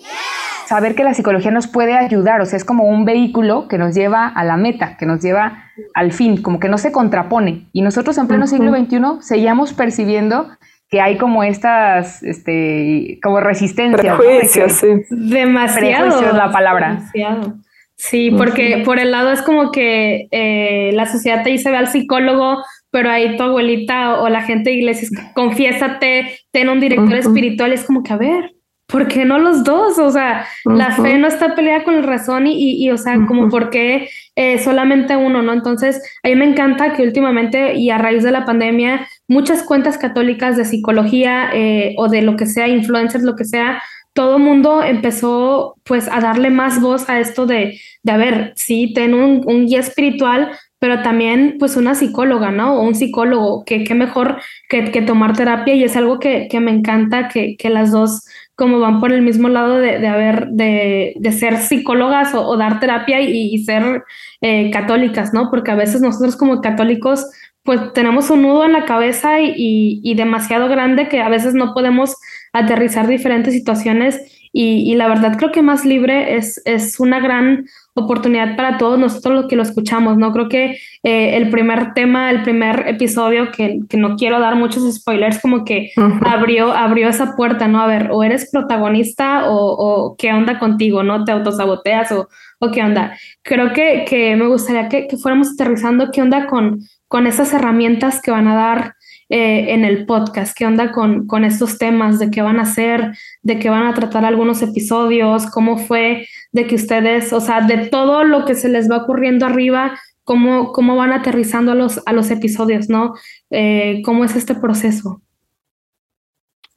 saber 0.74 0.96
que 0.96 1.04
la 1.04 1.14
psicología 1.14 1.52
nos 1.52 1.68
puede 1.68 1.94
ayudar, 1.94 2.40
o 2.40 2.46
sea, 2.46 2.56
es 2.56 2.64
como 2.64 2.84
un 2.84 3.04
vehículo 3.04 3.68
que 3.68 3.78
nos 3.78 3.94
lleva 3.94 4.26
a 4.26 4.42
la 4.42 4.56
meta, 4.56 4.96
que 4.96 5.06
nos 5.06 5.22
lleva 5.22 5.70
al 5.94 6.12
fin, 6.12 6.42
como 6.42 6.58
que 6.58 6.68
no 6.68 6.78
se 6.78 6.90
contrapone. 6.90 7.68
Y 7.72 7.82
nosotros 7.82 8.18
en 8.18 8.26
pleno 8.26 8.48
siglo 8.48 8.72
XXI 8.74 8.98
seguíamos 9.20 9.72
percibiendo 9.72 10.48
que 10.90 11.00
hay 11.00 11.16
como 11.16 11.44
estas, 11.44 12.24
este, 12.24 13.20
como 13.22 13.38
resistencia. 13.38 14.16
Prejuicios, 14.16 14.72
sí. 14.72 14.88
Demasiado. 15.10 16.20
es 16.20 16.34
la 16.34 16.50
palabra. 16.50 16.88
Demasiado. 16.94 17.54
Sí, 17.96 18.32
porque 18.36 18.82
por 18.84 18.98
el 18.98 19.12
lado 19.12 19.30
es 19.30 19.42
como 19.42 19.70
que 19.70 20.26
eh, 20.32 20.90
la 20.94 21.06
sociedad 21.06 21.44
te 21.44 21.50
dice 21.50 21.70
ve 21.70 21.76
al 21.76 21.86
psicólogo, 21.86 22.56
pero 22.90 23.10
ahí 23.10 23.36
tu 23.36 23.44
abuelita 23.44 24.20
o 24.20 24.28
la 24.28 24.42
gente 24.42 24.70
de 24.70 24.76
iglesias, 24.76 25.12
confiésate, 25.34 26.40
ten 26.50 26.68
un 26.68 26.80
director 26.80 27.14
espiritual, 27.14 27.72
es 27.72 27.84
como 27.84 28.02
que, 28.02 28.12
a 28.12 28.16
ver, 28.16 28.54
¿por 28.86 29.08
qué 29.08 29.24
no 29.24 29.38
los 29.38 29.64
dos? 29.64 29.98
O 29.98 30.10
sea, 30.10 30.46
la 30.64 30.92
fe 30.92 31.18
no 31.18 31.26
está 31.26 31.54
peleada 31.54 31.84
con 31.84 31.96
la 31.96 32.02
razón 32.02 32.46
y, 32.46 32.84
y, 32.84 32.90
o 32.90 32.98
sea, 32.98 33.14
como 33.26 33.48
por 33.48 33.70
qué 33.70 34.08
eh, 34.36 34.58
solamente 34.58 35.16
uno, 35.16 35.42
¿no? 35.42 35.52
Entonces, 35.52 36.02
a 36.22 36.28
mí 36.28 36.36
me 36.36 36.44
encanta 36.44 36.92
que 36.92 37.02
últimamente 37.02 37.74
y 37.74 37.90
a 37.90 37.98
raíz 37.98 38.22
de 38.22 38.30
la 38.30 38.44
pandemia, 38.44 39.06
muchas 39.28 39.62
cuentas 39.62 39.98
católicas 39.98 40.56
de 40.56 40.64
psicología 40.64 41.50
eh, 41.54 41.94
o 41.98 42.08
de 42.08 42.22
lo 42.22 42.36
que 42.36 42.46
sea, 42.46 42.68
influencers, 42.68 43.24
lo 43.24 43.36
que 43.36 43.44
sea, 43.44 43.82
todo 44.14 44.38
mundo 44.38 44.82
empezó 44.82 45.76
pues 45.82 46.08
a 46.08 46.20
darle 46.20 46.48
más 46.50 46.80
voz 46.80 47.08
a 47.10 47.18
esto 47.18 47.46
de, 47.46 47.80
de 48.02 48.12
a 48.12 48.16
ver, 48.16 48.52
sí, 48.54 48.92
ten 48.94 49.12
un, 49.12 49.42
un 49.44 49.66
guía 49.66 49.80
espiritual, 49.80 50.52
pero 50.78 51.02
también 51.02 51.56
pues 51.58 51.76
una 51.76 51.94
psicóloga, 51.94 52.50
¿no? 52.50 52.76
O 52.76 52.82
un 52.82 52.94
psicólogo, 52.94 53.64
que 53.64 53.84
qué 53.84 53.94
mejor 53.94 54.40
que, 54.68 54.92
que, 54.92 55.02
tomar 55.02 55.36
terapia 55.36 55.74
y 55.74 55.82
es 55.82 55.96
algo 55.96 56.18
que, 56.18 56.46
que 56.48 56.60
me 56.60 56.70
encanta 56.70 57.28
que, 57.28 57.56
que, 57.56 57.70
las 57.70 57.90
dos 57.90 58.24
como 58.56 58.78
van 58.78 59.00
por 59.00 59.12
el 59.12 59.22
mismo 59.22 59.48
lado 59.48 59.78
de, 59.78 59.98
de 59.98 60.06
haber, 60.06 60.48
de, 60.48 61.14
de, 61.16 61.32
ser 61.32 61.56
psicólogas 61.56 62.34
o, 62.34 62.56
dar 62.56 62.80
terapia 62.80 63.20
y, 63.20 63.58
ser 63.64 64.04
eh, 64.40 64.70
católicas, 64.70 65.32
¿no? 65.34 65.50
Porque 65.50 65.72
a 65.72 65.76
veces 65.76 66.00
nosotros 66.00 66.36
como 66.36 66.60
católicos 66.60 67.26
pues 67.64 67.94
tenemos 67.94 68.28
un 68.28 68.42
nudo 68.42 68.66
en 68.66 68.74
la 68.74 68.84
cabeza 68.84 69.40
y, 69.40 70.00
y, 70.02 70.14
demasiado 70.14 70.68
grande 70.68 71.08
que 71.08 71.20
a 71.20 71.30
veces 71.30 71.54
no 71.54 71.72
podemos 71.72 72.16
aterrizar 72.52 73.06
diferentes 73.06 73.54
situaciones 73.54 74.20
y, 74.56 74.94
la 74.94 75.08
verdad 75.08 75.36
creo 75.36 75.50
que 75.50 75.62
más 75.62 75.84
libre 75.84 76.36
es, 76.36 76.62
es 76.64 77.00
una 77.00 77.18
gran 77.18 77.66
oportunidad 77.94 78.56
para 78.56 78.76
todos 78.76 78.98
nosotros 78.98 79.34
los 79.34 79.46
que 79.46 79.56
lo 79.56 79.62
escuchamos, 79.62 80.16
¿no? 80.16 80.32
Creo 80.32 80.48
que 80.48 80.78
eh, 81.02 81.36
el 81.36 81.50
primer 81.50 81.94
tema, 81.94 82.30
el 82.30 82.42
primer 82.42 82.88
episodio, 82.88 83.50
que, 83.52 83.80
que, 83.88 83.96
no 83.96 84.16
quiero 84.16 84.40
dar 84.40 84.56
muchos 84.56 84.92
spoilers, 84.92 85.40
como 85.40 85.64
que 85.64 85.92
abrió, 86.26 86.72
abrió 86.72 87.08
esa 87.08 87.36
puerta, 87.36 87.68
¿no? 87.68 87.80
A 87.80 87.86
ver, 87.86 88.08
o 88.10 88.22
eres 88.22 88.50
protagonista 88.50 89.48
o, 89.48 89.56
o 89.56 90.16
qué 90.16 90.32
onda 90.32 90.58
contigo, 90.58 91.02
¿no? 91.02 91.24
Te 91.24 91.32
autosaboteas 91.32 92.12
o, 92.12 92.28
o 92.58 92.70
qué 92.70 92.82
onda. 92.82 93.16
Creo 93.42 93.72
que, 93.72 94.04
que 94.08 94.34
me 94.36 94.48
gustaría 94.48 94.88
que, 94.88 95.06
que 95.06 95.16
fuéramos 95.16 95.52
aterrizando 95.52 96.10
qué 96.10 96.20
onda 96.20 96.46
con 96.46 96.80
con 97.14 97.28
esas 97.28 97.52
herramientas 97.52 98.20
que 98.20 98.32
van 98.32 98.48
a 98.48 98.56
dar 98.56 98.96
eh, 99.28 99.72
en 99.72 99.84
el 99.84 100.04
podcast, 100.04 100.52
qué 100.56 100.66
onda 100.66 100.90
con, 100.90 101.28
con 101.28 101.44
estos 101.44 101.78
temas, 101.78 102.18
de 102.18 102.28
qué 102.28 102.42
van 102.42 102.58
a 102.58 102.62
hacer, 102.62 103.16
de 103.42 103.60
qué 103.60 103.70
van 103.70 103.86
a 103.86 103.94
tratar 103.94 104.24
algunos 104.24 104.62
episodios, 104.62 105.46
cómo 105.46 105.78
fue, 105.78 106.26
de 106.54 106.66
que 106.68 106.76
ustedes, 106.76 107.32
o 107.32 107.40
sea, 107.40 107.60
de 107.60 107.88
todo 107.88 108.22
lo 108.24 108.44
que 108.44 108.54
se 108.54 108.68
les 108.68 108.90
va 108.90 108.98
ocurriendo 108.98 109.44
arriba, 109.44 109.98
cómo, 110.22 110.72
cómo 110.72 110.96
van 110.96 111.12
aterrizando 111.12 111.72
a 111.72 111.74
los, 111.74 112.00
a 112.06 112.12
los 112.12 112.30
episodios, 112.30 112.88
¿no? 112.88 113.14
Eh, 113.50 114.00
¿Cómo 114.04 114.24
es 114.24 114.36
este 114.36 114.54
proceso? 114.54 115.20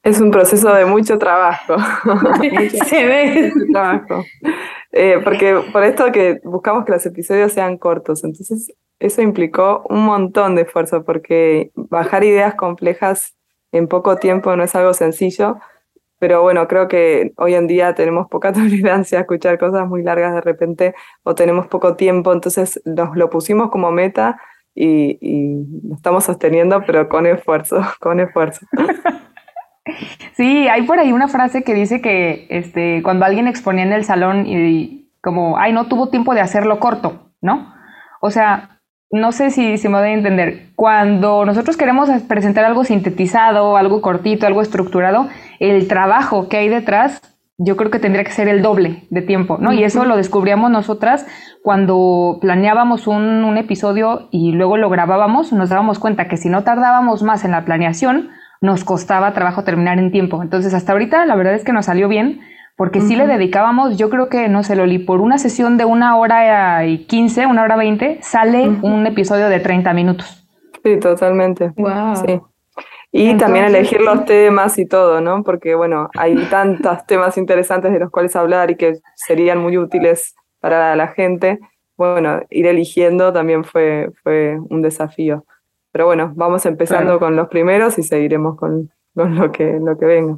Es 0.01 0.19
un 0.19 0.31
proceso 0.31 0.73
de 0.73 0.85
mucho 0.85 1.19
trabajo. 1.19 1.75
Se 2.89 3.05
ve. 3.05 3.53
trabajo. 3.71 4.25
Eh, 4.91 5.19
porque 5.23 5.61
por 5.71 5.83
esto 5.83 6.11
que 6.11 6.39
buscamos 6.43 6.83
que 6.83 6.93
los 6.93 7.05
episodios 7.05 7.51
sean 7.51 7.77
cortos, 7.77 8.23
entonces 8.23 8.73
eso 8.97 9.21
implicó 9.21 9.83
un 9.89 10.05
montón 10.05 10.55
de 10.55 10.63
esfuerzo, 10.63 11.03
porque 11.03 11.69
bajar 11.75 12.23
ideas 12.23 12.55
complejas 12.55 13.35
en 13.71 13.87
poco 13.87 14.15
tiempo 14.15 14.55
no 14.55 14.63
es 14.63 14.73
algo 14.73 14.95
sencillo, 14.95 15.59
pero 16.19 16.41
bueno, 16.41 16.67
creo 16.67 16.87
que 16.87 17.33
hoy 17.37 17.55
en 17.55 17.67
día 17.67 17.93
tenemos 17.95 18.27
poca 18.27 18.53
tolerancia 18.53 19.19
a 19.19 19.21
escuchar 19.21 19.57
cosas 19.57 19.87
muy 19.87 20.03
largas 20.03 20.33
de 20.33 20.41
repente 20.41 20.95
o 21.23 21.35
tenemos 21.35 21.67
poco 21.67 21.95
tiempo, 21.95 22.33
entonces 22.33 22.81
nos 22.85 23.15
lo 23.15 23.29
pusimos 23.29 23.69
como 23.69 23.91
meta 23.91 24.39
y, 24.73 25.17
y 25.21 25.87
lo 25.87 25.95
estamos 25.95 26.25
sosteniendo, 26.25 26.83
pero 26.85 27.09
con 27.09 27.25
esfuerzo, 27.25 27.81
con 27.99 28.19
esfuerzo. 28.19 28.65
Sí, 30.35 30.67
hay 30.67 30.83
por 30.83 30.99
ahí 30.99 31.13
una 31.13 31.27
frase 31.27 31.63
que 31.63 31.73
dice 31.73 32.01
que 32.01 32.45
este, 32.49 33.01
cuando 33.03 33.25
alguien 33.25 33.47
exponía 33.47 33.83
en 33.83 33.93
el 33.93 34.03
salón 34.03 34.45
y 34.45 35.09
como, 35.21 35.57
ay, 35.57 35.73
no 35.73 35.87
tuvo 35.87 36.09
tiempo 36.09 36.33
de 36.33 36.41
hacerlo 36.41 36.79
corto, 36.79 37.31
¿no? 37.41 37.73
O 38.21 38.29
sea, 38.29 38.81
no 39.09 39.31
sé 39.31 39.49
si, 39.49 39.77
si 39.77 39.87
me 39.87 39.99
voy 39.99 40.09
a 40.09 40.13
entender. 40.13 40.67
Cuando 40.75 41.45
nosotros 41.45 41.77
queremos 41.77 42.09
presentar 42.27 42.65
algo 42.65 42.83
sintetizado, 42.83 43.77
algo 43.77 44.01
cortito, 44.01 44.45
algo 44.45 44.61
estructurado, 44.61 45.27
el 45.59 45.87
trabajo 45.87 46.49
que 46.49 46.57
hay 46.57 46.69
detrás, 46.69 47.21
yo 47.57 47.75
creo 47.75 47.89
que 47.89 47.99
tendría 47.99 48.23
que 48.23 48.31
ser 48.31 48.47
el 48.47 48.61
doble 48.61 49.03
de 49.09 49.21
tiempo, 49.21 49.57
¿no? 49.59 49.73
Y 49.73 49.83
eso 49.83 50.05
lo 50.05 50.15
descubríamos 50.15 50.69
nosotras 50.69 51.25
cuando 51.63 52.37
planeábamos 52.39 53.07
un, 53.07 53.43
un 53.43 53.57
episodio 53.57 54.27
y 54.31 54.51
luego 54.51 54.77
lo 54.77 54.89
grabábamos, 54.89 55.51
nos 55.53 55.69
dábamos 55.69 55.97
cuenta 55.97 56.27
que 56.27 56.37
si 56.37 56.49
no 56.49 56.63
tardábamos 56.63 57.23
más 57.23 57.43
en 57.45 57.51
la 57.51 57.65
planeación, 57.65 58.29
nos 58.61 58.83
costaba 58.83 59.33
trabajo 59.33 59.63
terminar 59.63 59.99
en 59.99 60.11
tiempo. 60.11 60.41
Entonces, 60.41 60.73
hasta 60.73 60.91
ahorita 60.91 61.25
la 61.25 61.35
verdad 61.35 61.55
es 61.55 61.63
que 61.63 61.73
nos 61.73 61.85
salió 61.85 62.07
bien, 62.07 62.41
porque 62.75 63.01
si 63.01 63.15
le 63.15 63.25
dedicábamos, 63.25 63.97
yo 63.97 64.11
creo 64.11 64.29
que, 64.29 64.49
no 64.49 64.61
sé, 64.61 64.75
Loli, 64.75 64.99
por 64.99 65.19
una 65.19 65.39
sesión 65.39 65.77
de 65.77 65.85
una 65.85 66.15
hora 66.15 66.85
y 66.85 67.05
quince, 67.05 67.47
una 67.47 67.63
hora 67.63 67.75
veinte, 67.75 68.19
sale 68.21 68.69
un 68.69 69.07
episodio 69.07 69.49
de 69.49 69.59
30 69.59 69.93
minutos. 69.93 70.47
Sí, 70.83 70.99
totalmente. 70.99 71.71
Wow. 71.75 72.15
Sí. 72.17 72.39
Y 73.11 73.35
también 73.37 73.65
elegir 73.65 74.01
los 74.01 74.25
temas 74.25 74.77
y 74.77 74.85
todo, 74.85 75.21
¿no? 75.21 75.43
Porque, 75.43 75.75
bueno, 75.75 76.09
hay 76.17 76.35
tantos 76.49 77.05
temas 77.05 77.37
interesantes 77.37 77.91
de 77.91 77.99
los 77.99 78.11
cuales 78.11 78.35
hablar 78.35 78.69
y 78.69 78.75
que 78.75 78.99
serían 79.15 79.59
muy 79.59 79.77
útiles 79.77 80.35
para 80.59 80.95
la 80.95 81.07
gente. 81.07 81.59
Bueno, 81.95 82.41
ir 82.49 82.67
eligiendo 82.67 83.33
también 83.33 83.63
fue, 83.63 84.11
fue 84.23 84.59
un 84.69 84.81
desafío. 84.81 85.45
Pero 85.91 86.05
bueno, 86.05 86.31
vamos 86.35 86.65
empezando 86.65 87.17
con 87.17 87.35
los 87.35 87.47
primeros 87.47 87.97
y 87.97 88.03
seguiremos 88.03 88.57
con, 88.57 88.91
lo, 89.15 89.51
que, 89.51 89.79
lo 89.81 89.97
que 89.97 90.05
venga. 90.05 90.37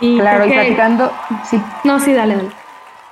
Y 0.00 0.18
claro, 0.18 0.46
y 0.46 0.52
platicando. 0.52 1.10
Sí. 1.44 1.60
No, 1.84 1.98
sí, 2.00 2.14
dale, 2.14 2.36
dale. 2.36 2.48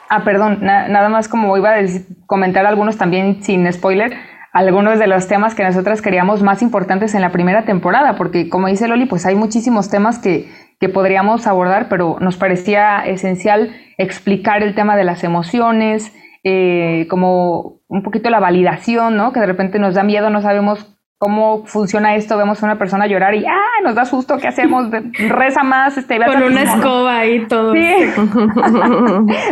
Ah, 0.08 0.22
perdón, 0.24 0.58
nada 0.62 1.08
más 1.08 1.28
como 1.28 1.56
iba 1.56 1.74
a 1.74 1.80
comentar 2.26 2.64
algunos 2.64 2.96
también 2.96 3.42
sin 3.42 3.70
spoiler, 3.72 4.16
algunos 4.56 4.98
de 4.98 5.06
los 5.06 5.28
temas 5.28 5.54
que 5.54 5.62
nosotras 5.62 6.00
queríamos 6.00 6.42
más 6.42 6.62
importantes 6.62 7.14
en 7.14 7.20
la 7.20 7.30
primera 7.30 7.66
temporada, 7.66 8.16
porque 8.16 8.48
como 8.48 8.68
dice 8.68 8.88
Loli, 8.88 9.04
pues 9.04 9.26
hay 9.26 9.34
muchísimos 9.34 9.90
temas 9.90 10.18
que, 10.18 10.48
que 10.80 10.88
podríamos 10.88 11.46
abordar, 11.46 11.88
pero 11.90 12.16
nos 12.20 12.38
parecía 12.38 13.04
esencial 13.04 13.76
explicar 13.98 14.62
el 14.62 14.74
tema 14.74 14.96
de 14.96 15.04
las 15.04 15.24
emociones, 15.24 16.10
eh, 16.42 17.06
como 17.10 17.80
un 17.88 18.02
poquito 18.02 18.30
la 18.30 18.40
validación, 18.40 19.18
¿no? 19.18 19.34
Que 19.34 19.40
de 19.40 19.46
repente 19.46 19.78
nos 19.78 19.94
da 19.94 20.02
miedo, 20.02 20.30
no 20.30 20.40
sabemos 20.40 20.96
cómo 21.18 21.66
funciona 21.66 22.14
esto, 22.14 22.38
vemos 22.38 22.62
a 22.62 22.66
una 22.66 22.78
persona 22.78 23.06
llorar 23.06 23.34
y 23.34 23.44
¡ah! 23.44 23.82
nos 23.84 23.94
da 23.94 24.06
susto, 24.06 24.38
¿qué 24.38 24.48
hacemos? 24.48 24.88
Reza 25.28 25.64
más, 25.64 25.98
este, 25.98 26.18
Con 26.18 26.42
una 26.42 26.62
escoba 26.62 27.26
y 27.26 27.46
todo. 27.46 27.74
Sí. 27.74 27.94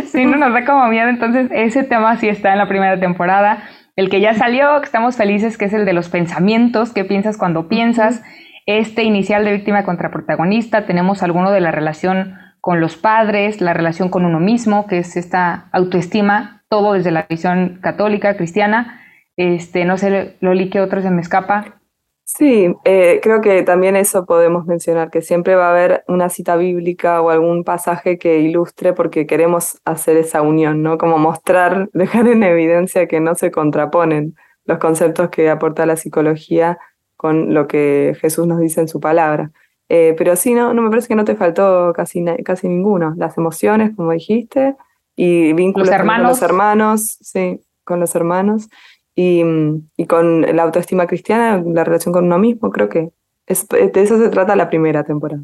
sí, 0.07 0.25
no 0.25 0.37
nos 0.37 0.51
da 0.51 0.65
como 0.65 0.87
miedo, 0.87 1.09
entonces 1.09 1.51
ese 1.51 1.83
tema 1.83 2.15
sí 2.17 2.27
está 2.27 2.53
en 2.53 2.57
la 2.57 2.67
primera 2.67 2.99
temporada. 2.99 3.59
El 3.95 4.09
que 4.09 4.19
ya 4.19 4.33
salió, 4.33 4.79
que 4.79 4.85
estamos 4.85 5.15
felices, 5.15 5.57
que 5.57 5.65
es 5.65 5.73
el 5.73 5.85
de 5.85 5.93
los 5.93 6.09
pensamientos, 6.09 6.91
qué 6.93 7.05
piensas 7.05 7.37
cuando 7.37 7.67
piensas. 7.67 8.23
Este 8.65 9.03
inicial 9.03 9.45
de 9.45 9.53
víctima 9.53 9.83
contra 9.83 10.11
protagonista, 10.11 10.85
tenemos 10.85 11.23
alguno 11.23 11.51
de 11.51 11.61
la 11.61 11.71
relación 11.71 12.37
con 12.61 12.81
los 12.81 12.97
padres, 12.97 13.61
la 13.61 13.73
relación 13.73 14.09
con 14.09 14.25
uno 14.25 14.39
mismo, 14.39 14.87
que 14.87 14.97
es 14.97 15.15
esta 15.15 15.69
autoestima, 15.71 16.63
todo 16.67 16.93
desde 16.93 17.11
la 17.11 17.25
visión 17.29 17.79
católica, 17.81 18.35
cristiana 18.35 19.01
este, 19.37 19.83
no 19.83 19.97
sé, 19.97 20.37
Loli, 20.39 20.69
¿qué 20.69 20.79
otro 20.79 21.01
se 21.01 21.11
me 21.11 21.21
escapa? 21.21 21.74
Sí, 22.27 22.73
eh, 22.85 23.19
creo 23.21 23.39
que 23.39 23.61
también 23.61 23.95
eso 23.95 24.25
podemos 24.25 24.65
mencionar, 24.65 25.11
que 25.11 25.21
siempre 25.21 25.53
va 25.53 25.67
a 25.67 25.71
haber 25.71 26.03
una 26.07 26.29
cita 26.29 26.55
bíblica 26.55 27.21
o 27.21 27.29
algún 27.29 27.63
pasaje 27.63 28.17
que 28.17 28.39
ilustre 28.39 28.93
porque 28.93 29.27
queremos 29.27 29.79
hacer 29.85 30.17
esa 30.17 30.41
unión, 30.41 30.81
¿no? 30.81 30.97
Como 30.97 31.19
mostrar, 31.19 31.87
dejar 31.93 32.27
en 32.27 32.41
evidencia 32.41 33.07
que 33.07 33.19
no 33.19 33.35
se 33.35 33.51
contraponen 33.51 34.35
los 34.65 34.79
conceptos 34.79 35.29
que 35.29 35.51
aporta 35.51 35.85
la 35.85 35.97
psicología 35.97 36.79
con 37.15 37.53
lo 37.53 37.67
que 37.67 38.17
Jesús 38.19 38.47
nos 38.47 38.59
dice 38.59 38.81
en 38.81 38.87
su 38.87 38.99
palabra. 38.99 39.51
Eh, 39.87 40.15
pero 40.17 40.35
sí, 40.35 40.55
no, 40.55 40.73
no 40.73 40.81
me 40.81 40.89
parece 40.89 41.09
que 41.09 41.15
no 41.15 41.25
te 41.25 41.35
faltó 41.35 41.93
casi, 41.93 42.25
casi 42.43 42.67
ninguno. 42.67 43.13
Las 43.17 43.37
emociones, 43.37 43.95
como 43.95 44.11
dijiste, 44.13 44.75
y 45.15 45.53
vínculos 45.53 45.89
con 45.91 46.23
los 46.23 46.41
hermanos, 46.41 47.17
sí, 47.21 47.61
con 47.83 47.99
los 47.99 48.15
hermanos 48.15 48.67
y, 49.15 49.43
y, 49.95 50.05
con 50.05 50.41
la 50.41 50.63
autoestima 50.63 51.07
cristiana, 51.07 51.63
la 51.65 51.83
relación 51.83 52.13
con 52.13 52.25
uno 52.25 52.37
mismo, 52.37 52.69
creo 52.69 52.89
que 52.89 53.11
es, 53.47 53.67
de 53.69 53.91
eso 53.95 54.17
se 54.17 54.29
trata 54.29 54.55
la 54.55 54.69
primera 54.69 55.03
temporada. 55.03 55.43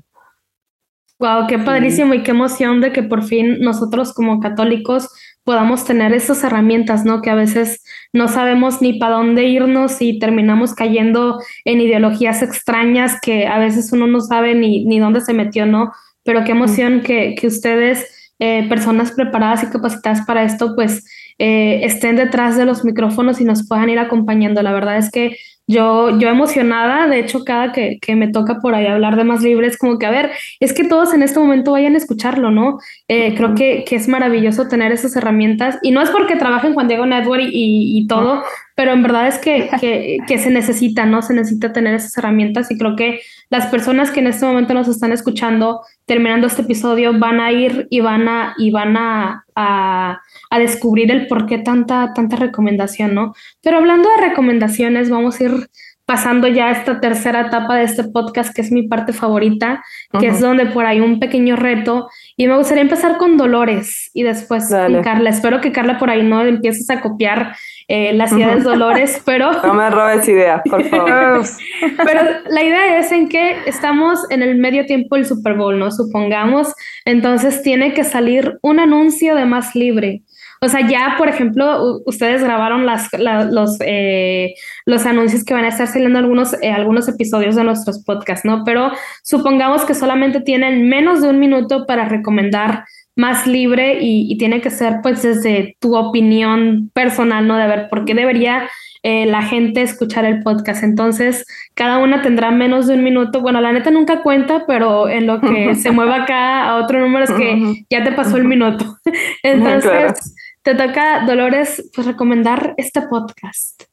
Wow, 1.20 1.46
qué 1.48 1.60
padrísimo 1.60 2.16
y 2.16 2.24
qué 2.24 2.32
emoción 2.32 2.82
de 2.82 2.92
que 2.92 3.04
por 3.04 3.22
fin 3.24 3.60
nosotros 3.60 4.12
como 4.12 4.40
católicos 4.40 5.08
podamos 5.44 5.86
tener 5.86 6.14
esas 6.14 6.44
herramientas, 6.44 7.06
¿no? 7.06 7.22
Que 7.22 7.30
a 7.30 7.36
veces 7.36 7.84
no 8.12 8.28
sabemos 8.28 8.82
ni 8.82 8.94
para 8.94 9.18
dónde 9.18 9.46
irnos 9.46 10.02
y 10.02 10.18
terminamos 10.18 10.74
cayendo 10.74 11.40
en 11.64 11.80
ideologías 11.80 12.42
extrañas 12.42 13.20
que 13.22 13.46
a 13.46 13.60
veces 13.60 13.92
uno 13.94 14.08
no 14.08 14.20
sabe 14.20 14.56
ni, 14.56 14.84
ni 14.86 14.98
dónde 15.00 15.22
se 15.22 15.36
metió, 15.36 15.68
¿no? 15.68 15.92
Pero 16.24 16.44
qué 16.44 16.54
emoción 16.54 17.02
que, 17.02 17.36
que 17.40 17.46
ustedes, 17.46 18.34
eh, 18.40 18.68
personas 18.68 19.12
preparadas 19.12 19.64
y 19.64 19.68
capacitadas 19.68 20.26
para 20.26 20.44
esto, 20.44 20.74
pues 20.74 21.06
eh, 21.43 21.84
estén 21.86 22.17
detrás 22.17 22.56
de 22.56 22.67
los 22.67 22.86
micrófonos 22.86 23.41
y 23.41 23.45
nos 23.45 23.67
puedan 23.67 23.89
ir 23.89 23.97
acompañando. 23.97 24.62
La 24.62 24.73
verdad 24.73 24.97
es 24.99 25.10
que 25.10 25.38
yo, 25.65 26.19
yo 26.19 26.30
emocionada, 26.30 27.08
de 27.08 27.17
hecho, 27.17 27.43
cada 27.43 27.71
que, 27.71 27.97
que, 27.99 28.15
me 28.15 28.27
toca 28.27 28.60
por 28.60 28.75
ahí 28.75 28.86
hablar 28.86 29.15
de 29.15 29.23
más 29.23 29.41
libres, 29.41 29.75
como 29.75 29.97
que, 29.97 30.06
a 30.06 30.12
ver, 30.12 30.30
es 30.60 30.71
que 30.71 30.84
todos 30.84 31.15
en 31.15 31.23
este 31.23 31.39
momento 31.39 31.71
vayan 31.71 31.95
a 31.95 31.97
escucharlo, 31.97 32.51
¿no? 32.51 32.77
Eh, 33.08 33.34
creo 33.36 33.56
que, 33.56 33.84
que, 33.88 33.95
es 33.95 34.08
maravilloso 34.08 34.67
tener 34.67 34.91
esas 34.91 35.15
herramientas 35.15 35.80
y 35.82 35.89
no 35.89 36.04
es 36.04 36.12
porque 36.12 36.36
trabajen 36.36 36.75
Juan 36.75 36.88
Diego 36.88 37.08
Network 37.08 37.41
y, 37.43 37.97
y 37.97 38.06
todo, 38.06 38.43
pero 38.75 38.91
en 38.91 39.01
verdad 39.01 39.27
es 39.27 39.39
que, 39.39 39.67
que, 39.80 40.17
que, 40.27 40.38
se 40.38 40.51
necesita, 40.51 41.08
¿no? 41.08 41.23
Se 41.23 41.34
necesita 41.34 41.73
tener 41.73 41.95
esas 41.95 42.15
herramientas 42.19 42.69
y 42.69 42.77
creo 42.77 42.95
que 42.95 43.21
las 43.52 43.68
personas 43.68 44.12
que 44.12 44.22
en 44.22 44.28
este 44.28 44.46
momento 44.46 44.74
nos 44.74 44.88
están 44.88 45.12
escuchando, 45.12 45.82
terminando 46.06 46.48
este 46.48 46.62
episodio, 46.62 47.20
van 47.20 47.42
a 47.42 47.52
ir 47.52 47.86
y 47.90 48.00
van 48.00 48.30
a, 48.30 48.56
y 48.58 48.72
van 48.72 48.96
a, 48.96 49.46
a, 49.56 50.22
a 50.50 50.60
descubrir 50.60 51.12
el 51.12 51.28
por 51.28 51.46
qué 51.46 51.58
tanta, 51.58 52.14
tanta 52.14 52.38
recomendación, 52.38 53.14
¿no? 53.14 53.36
Pero 53.62 53.78
hablando 53.78 54.08
de 54.10 54.30
recomendaciones, 54.30 55.10
vamos 55.10 55.40
a 55.40 55.44
ir 55.44 55.70
pasando 56.06 56.48
ya 56.48 56.68
a 56.68 56.72
esta 56.72 57.00
tercera 57.00 57.48
etapa 57.48 57.76
de 57.76 57.84
este 57.84 58.04
podcast, 58.06 58.54
que 58.54 58.62
es 58.62 58.72
mi 58.72 58.88
parte 58.88 59.14
favorita, 59.14 59.84
que 60.20 60.28
es 60.28 60.40
donde 60.40 60.66
por 60.66 60.86
ahí 60.86 61.00
un 61.00 61.20
pequeño 61.20 61.56
reto. 61.56 62.10
Y 62.41 62.47
me 62.47 62.58
gustaría 62.58 62.82
empezar 62.82 63.17
con 63.17 63.38
Dolores 63.38 64.10
y 64.15 64.23
después 64.23 64.67
con 64.67 65.04
Carla. 65.04 65.30
Espero 65.30 65.62
que 65.62 65.71
Carla 65.71 65.99
por 65.99 66.10
ahí 66.10 66.23
no 66.23 66.43
empieces 66.43 66.89
a 66.89 66.99
copiar 66.99 67.56
eh, 67.88 68.13
las 68.13 68.32
ideas 68.32 68.56
de 68.56 68.62
Dolores, 68.71 69.21
pero... 69.23 69.51
No 69.63 69.75
me 69.75 69.88
robes 69.91 70.27
ideas, 70.27 70.60
por 70.67 70.84
favor. 70.86 71.45
pero 72.04 72.21
la 72.49 72.63
idea 72.63 72.97
es 72.97 73.12
en 73.12 73.30
que 73.30 73.58
estamos 73.67 74.25
en 74.32 74.41
el 74.41 74.58
medio 74.58 74.88
tiempo 74.88 75.17
del 75.17 75.27
Super 75.27 75.54
Bowl, 75.54 75.77
¿no? 75.77 75.91
Supongamos. 75.91 76.73
Entonces 77.06 77.62
tiene 77.62 77.93
que 77.93 78.04
salir 78.04 78.58
un 78.63 78.80
anuncio 78.80 79.36
de 79.36 79.45
más 79.45 79.75
libre. 79.75 80.23
O 80.63 80.69
sea, 80.69 80.88
ya, 80.88 81.15
por 81.17 81.28
ejemplo, 81.28 82.02
ustedes 82.06 82.43
grabaron 82.43 82.86
las, 82.86 83.10
los, 83.50 83.78
eh, 83.80 84.54
los 84.86 85.08
anuncios 85.08 85.43
que 85.43 85.56
van 85.56 85.65
a 85.65 85.69
estar 85.69 85.88
saliendo 85.88 86.19
algunos, 86.19 86.54
eh, 86.62 86.69
algunos 86.69 87.08
episodios 87.08 87.56
de 87.56 87.63
nuestros 87.63 88.04
podcasts, 88.04 88.45
¿no? 88.45 88.63
Pero 88.63 88.91
supongamos 89.24 89.86
que 89.86 89.95
solamente 89.95 90.39
tienen 90.39 90.88
menos 90.88 91.24
de 91.24 91.30
un 91.30 91.39
minuto 91.39 91.88
para 91.88 92.08
recomendar 92.08 92.86
más 93.15 93.47
libre 93.47 93.97
y, 94.02 94.38
tiene 94.38 94.62
que 94.62 94.69
ser 94.69 95.00
pues 95.02 95.21
desde 95.24 95.78
tu 95.80 95.95
opinión 95.95 96.91
personal, 96.93 97.47
¿no? 97.47 97.58
De 97.58 97.67
ver 97.67 97.89
por 97.89 98.06
qué 98.06 98.13
debería 98.13 98.69
eh, 99.04 99.26
la 99.26 99.41
gente 99.41 99.82
escuchar 99.82 100.26
el 100.26 100.41
podcast. 100.43 100.84
Entonces, 100.84 101.45
cada 101.74 101.97
una 101.97 102.21
tendrá 102.21 102.52
menos 102.52 102.86
de 102.86 102.93
un 102.93 103.04
minuto. 103.04 103.41
Bueno, 103.41 103.62
la 103.62 103.71
neta 103.71 103.89
nunca 103.91 104.21
cuenta, 104.21 104.65
pero 104.67 105.10
en 105.10 105.26
lo 105.26 105.41
que 105.41 105.74
se 105.76 105.91
mueva 105.91 106.24
acá 106.24 106.65
a 106.65 106.76
otro 106.78 107.00
número 107.00 107.26
es 107.26 107.32
que 107.32 107.84
ya 107.89 108.04
te 108.04 108.12
pasó 108.12 108.38
el 108.38 108.45
minuto. 108.45 108.97
Entonces, 109.43 110.36
te 110.63 110.76
toca, 110.76 111.26
Dolores, 111.26 111.89
pues 111.93 112.06
recomendar 112.06 112.76
este 112.78 113.02
podcast. 113.02 113.84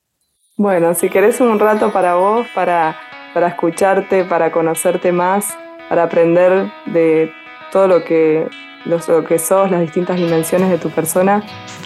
Bueno, 0.57 0.95
si 0.95 1.09
querés 1.09 1.41
un 1.41 1.59
rato 1.59 1.93
para 1.93 2.17
vos, 2.17 2.47
para, 2.55 2.97
para 3.33 3.49
escucharte, 3.49 4.25
para 4.25 4.51
conocerte 4.51 5.13
más, 5.13 5.57
para 5.89 6.05
aprender 6.05 6.71
de 6.87 7.33
todo 7.73 7.89
lo 7.89 8.05
que, 8.05 8.49
lo, 8.85 8.99
que 9.25 9.39
sos, 9.39 9.71
las 9.71 9.81
distintas 9.81 10.17
dimensiones 10.17 10.69
de 10.69 10.79
tu 10.79 10.91
persona, 10.91 11.43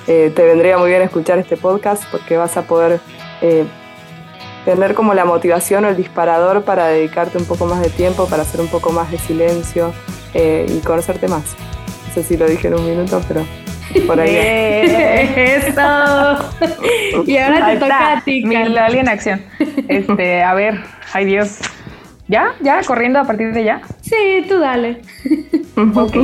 eh, 0.07 0.33
te 0.35 0.45
vendría 0.45 0.79
muy 0.79 0.91
bien 0.91 1.03
escuchar 1.03 1.39
este 1.39 1.57
podcast 1.57 2.03
porque 2.11 2.37
vas 2.37 2.57
a 2.57 2.63
poder 2.63 2.99
eh, 3.41 3.65
tener 4.65 4.95
como 4.95 5.15
la 5.15 5.25
motivación 5.25 5.85
o 5.85 5.89
el 5.89 5.97
disparador 5.97 6.65
para 6.65 6.87
dedicarte 6.87 7.39
un 7.39 7.45
poco 7.45 7.67
más 7.67 7.83
de 7.83 7.91
tiempo, 7.91 8.27
para 8.27 8.43
hacer 8.43 8.61
un 8.61 8.69
poco 8.69 8.91
más 8.91 9.11
de 9.13 9.19
silencio 9.19 9.93
eh, 10.35 10.67
y 10.69 10.81
conocerte 10.81 11.29
más. 11.29 11.55
No 12.09 12.15
sé 12.15 12.23
si 12.25 12.37
lo 12.37 12.47
dije 12.47 12.69
en 12.69 12.75
un 12.75 12.85
minuto, 12.85 13.21
pero 13.29 13.45
por 14.07 14.21
ahí. 14.21 14.37
Eso. 14.37 15.73
y 17.27 17.37
ahora 17.37 17.67
te 17.67 17.77
toca 17.79 18.13
a 18.13 18.25
ti, 18.25 18.43
Carla. 18.43 18.89
en 18.89 19.09
acción. 19.09 19.43
Este, 19.89 20.43
a 20.43 20.55
ver, 20.55 20.81
ay 21.13 21.25
Dios. 21.25 21.59
¿Ya? 22.29 22.55
¿Ya? 22.61 22.83
¿Corriendo 22.83 23.19
a 23.19 23.25
partir 23.25 23.53
de 23.53 23.65
ya? 23.65 23.83
Sí, 24.01 24.45
tú 24.49 24.59
dale. 24.59 25.01
ok. 25.95 26.17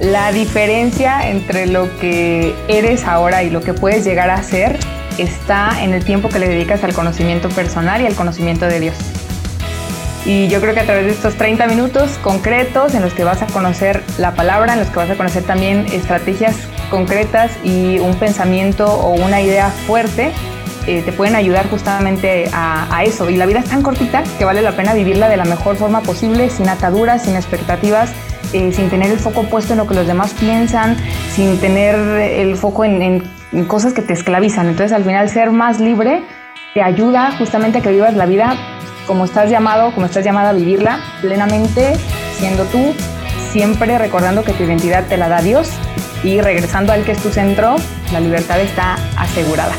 La 0.00 0.32
diferencia 0.32 1.28
entre 1.30 1.66
lo 1.66 1.88
que 2.00 2.54
eres 2.66 3.06
ahora 3.06 3.42
y 3.44 3.50
lo 3.50 3.60
que 3.60 3.72
puedes 3.72 4.04
llegar 4.04 4.30
a 4.30 4.42
ser 4.42 4.78
está 5.18 5.82
en 5.82 5.92
el 5.92 6.04
tiempo 6.04 6.28
que 6.28 6.38
le 6.38 6.48
dedicas 6.48 6.82
al 6.82 6.94
conocimiento 6.94 7.48
personal 7.50 8.00
y 8.00 8.06
al 8.06 8.14
conocimiento 8.14 8.66
de 8.66 8.80
Dios. 8.80 8.94
Y 10.24 10.48
yo 10.48 10.60
creo 10.60 10.72
que 10.72 10.80
a 10.80 10.84
través 10.84 11.04
de 11.04 11.12
estos 11.12 11.34
30 11.34 11.66
minutos 11.66 12.18
concretos 12.22 12.94
en 12.94 13.02
los 13.02 13.12
que 13.12 13.24
vas 13.24 13.42
a 13.42 13.46
conocer 13.46 14.02
la 14.18 14.34
palabra, 14.34 14.74
en 14.74 14.78
los 14.78 14.88
que 14.88 14.96
vas 14.96 15.10
a 15.10 15.16
conocer 15.16 15.42
también 15.42 15.86
estrategias 15.92 16.56
concretas 16.92 17.50
y 17.64 17.98
un 17.98 18.14
pensamiento 18.16 18.84
o 18.86 19.12
una 19.12 19.40
idea 19.40 19.70
fuerte, 19.70 20.30
eh, 20.86 21.00
te 21.02 21.10
pueden 21.10 21.34
ayudar 21.34 21.68
justamente 21.70 22.50
a, 22.52 23.02
eso. 23.04 23.30
Y 23.30 23.36
la 23.36 23.46
vida 23.46 23.60
es 23.60 23.64
tan 23.64 23.82
cortita 23.82 24.22
que 24.38 24.44
vale 24.44 24.60
la 24.60 24.72
pena 24.72 24.92
vivirla 24.92 25.28
de 25.28 25.38
la 25.38 25.44
mejor 25.44 25.76
forma 25.76 26.02
posible, 26.02 26.50
sin 26.50 26.68
ataduras, 26.68 27.24
sin 27.24 27.34
expectativas, 27.34 28.12
eh, 28.52 28.72
sin 28.72 28.90
tener 28.90 29.10
el 29.10 29.18
foco 29.18 29.44
puesto 29.44 29.72
en 29.72 29.78
lo 29.78 29.86
que 29.86 29.94
los 29.94 30.06
demás 30.06 30.34
piensan, 30.38 30.96
sin 31.30 31.58
tener 31.58 31.96
el 31.96 32.56
foco 32.56 32.84
en 32.84 33.22
cosas 33.66 33.94
que 33.94 34.02
te 34.02 34.12
esclavizan. 34.12 34.66
Entonces 34.66 34.92
al 34.92 35.04
final 35.04 35.30
ser 35.30 35.50
más 35.50 35.80
libre 35.80 36.22
te 36.74 36.82
ayuda 36.82 37.32
justamente 37.38 37.78
a 37.78 37.80
que 37.80 37.90
vivas 37.90 38.14
la 38.14 38.26
vida 38.26 38.54
como 39.06 39.24
estás 39.24 39.50
llamado, 39.50 39.92
como 39.94 40.06
estás 40.06 40.24
llamada 40.24 40.50
a 40.50 40.52
vivirla 40.52 41.00
plenamente, 41.22 41.94
siendo 42.38 42.64
tú, 42.64 42.94
siempre 43.50 43.98
recordando 43.98 44.44
que 44.44 44.52
tu 44.52 44.62
identidad 44.64 45.06
te 45.06 45.16
la 45.16 45.28
da 45.28 45.40
Dios 45.40 45.70
y 46.24 46.40
regresando 46.40 46.92
al 46.92 47.04
que 47.04 47.12
es 47.12 47.22
tu 47.22 47.30
centro, 47.30 47.76
la 48.12 48.20
libertad 48.20 48.60
está 48.60 48.96
asegurada. 49.18 49.74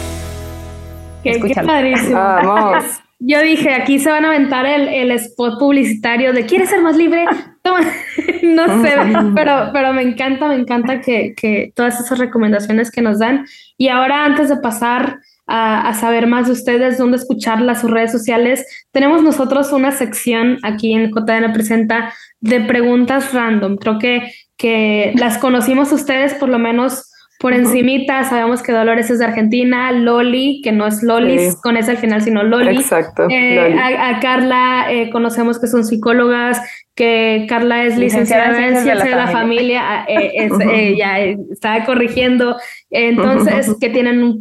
Qué, 1.24 1.40
padrísimo. 1.66 2.16
Vamos. 2.16 2.84
Yo 3.20 3.42
dije, 3.42 3.74
aquí 3.74 4.00
se 4.00 4.10
van 4.10 4.26
a 4.26 4.30
aventar 4.30 4.66
el, 4.66 5.10
spot 5.12 5.58
publicitario 5.58 6.34
de 6.34 6.46
¿quieres 6.46 6.70
ser 6.70 6.82
más 6.82 6.98
libre? 6.98 7.26
Toma. 7.62 7.80
no 8.44 8.84
sé, 8.84 8.96
pero, 9.34 9.70
pero 9.72 9.94
me 9.94 10.02
encanta, 10.02 10.50
me 10.50 10.56
encanta 10.56 11.00
que, 11.00 11.34
que 11.34 11.72
todas 11.74 12.02
esas 12.02 12.20
recomendaciones 12.20 12.92
que 12.92 13.02
nos 13.02 13.20
dan. 13.20 13.46
Y 13.78 13.88
ahora, 13.88 14.26
antes 14.26 14.50
de 14.50 14.58
pasar 14.58 15.20
a, 15.46 15.94
saber 15.94 16.28
más 16.28 16.48
de 16.48 16.54
ustedes, 16.54 16.98
dónde 16.98 17.18
escucharlas, 17.18 17.82
sus 17.82 17.92
redes 17.92 18.12
sociales, 18.12 18.66
tenemos 18.92 19.24
nosotros 19.24 19.72
una 19.72 19.92
sección 19.92 20.58
aquí 20.64 20.94
en 20.94 21.12
JN 21.12 21.52
Presenta 21.54 22.14
de 22.40 22.62
preguntas 22.62 23.34
random. 23.34 23.78
Creo 23.78 24.00
que, 24.00 24.34
que 24.64 25.12
las 25.18 25.40
conocimos 25.40 25.92
ustedes 25.92 26.36
por 26.36 26.48
lo 26.48 26.58
menos 26.58 27.12
por 27.38 27.52
encimita, 27.52 28.24
sabemos 28.24 28.64
que 28.64 28.72
Dolores 28.72 29.10
es 29.10 29.20
de 29.20 29.26
Argentina, 29.26 29.92
Loli, 29.92 30.62
que 30.64 30.72
no 30.72 30.88
es 30.88 31.04
Lolis 31.04 31.58
con 31.58 31.76
ese 31.76 31.92
al 31.92 31.98
final, 31.98 32.22
sino 32.22 32.44
Loli. 32.44 32.78
Exacto. 32.78 33.28
Eh, 33.30 33.78
a, 33.78 34.22
Carla 34.22 34.86
eh, 34.90 35.10
conocemos 35.10 35.60
que 35.60 35.68
son 35.68 35.84
psicólogas, 35.84 36.62
que 36.96 37.46
Carla 37.50 37.84
es 37.84 37.98
licenciada, 37.98 38.58
en 38.58 38.72
ciencias 38.72 39.04
de 39.04 39.10
la, 39.10 39.28
familia, 39.28 39.82
ah, 39.84 40.06
eh, 40.08 40.96
ya 40.98 41.20
está 41.52 41.84
corrigiendo, 41.84 42.56
entonces 42.90 43.76
que 43.82 43.90
tienen 43.90 44.24
un, 44.24 44.40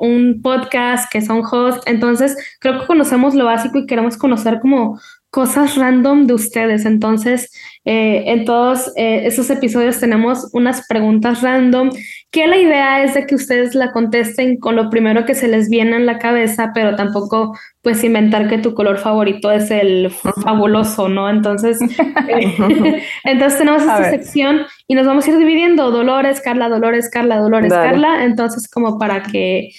un, 0.00 0.42
podcast, 0.42 1.10
que 1.10 1.22
son 1.22 1.42
hosts, 1.50 1.86
entonces 1.86 2.36
creo 2.60 2.80
que 2.80 2.86
conocemos 2.86 3.34
lo 3.34 3.46
básico 3.46 3.78
y 3.78 3.86
queremos 3.86 4.18
conocer 4.18 4.60
como 4.60 5.00
cosas 5.30 5.76
random 5.76 6.26
de 6.26 6.34
ustedes. 6.34 6.84
Entonces, 6.84 7.52
eh, 7.84 8.24
en 8.26 8.44
todos 8.44 8.92
eh, 8.96 9.26
esos 9.26 9.48
episodios 9.48 9.98
tenemos 10.00 10.50
unas 10.52 10.86
preguntas 10.86 11.40
random 11.40 11.90
que 12.30 12.46
la 12.46 12.58
idea 12.58 13.02
es 13.02 13.14
de 13.14 13.26
que 13.26 13.36
ustedes 13.36 13.74
la 13.74 13.92
contesten 13.92 14.58
con 14.58 14.76
lo 14.76 14.90
primero 14.90 15.24
que 15.24 15.34
se 15.34 15.48
les 15.48 15.70
viene 15.70 15.96
en 15.96 16.04
la 16.04 16.18
cabeza, 16.18 16.72
pero 16.74 16.94
tampoco 16.94 17.56
pues 17.80 18.04
inventar 18.04 18.48
que 18.48 18.58
tu 18.58 18.74
color 18.74 18.98
favorito 18.98 19.50
es 19.50 19.70
el 19.70 20.10
fabuloso, 20.10 21.08
¿no? 21.08 21.30
Entonces, 21.30 21.80
eh, 22.28 23.02
entonces 23.24 23.58
tenemos 23.58 23.82
esta 23.82 24.10
sección 24.10 24.62
y 24.86 24.94
nos 24.94 25.06
vamos 25.06 25.26
a 25.26 25.30
ir 25.30 25.38
dividiendo 25.38 25.90
Dolores, 25.90 26.40
Carla, 26.40 26.68
Dolores, 26.68 27.08
Carla, 27.08 27.38
Dolores, 27.38 27.72
Carla. 27.72 28.24
Entonces, 28.24 28.68
como 28.68 28.98
para 28.98 29.22
que 29.22 29.70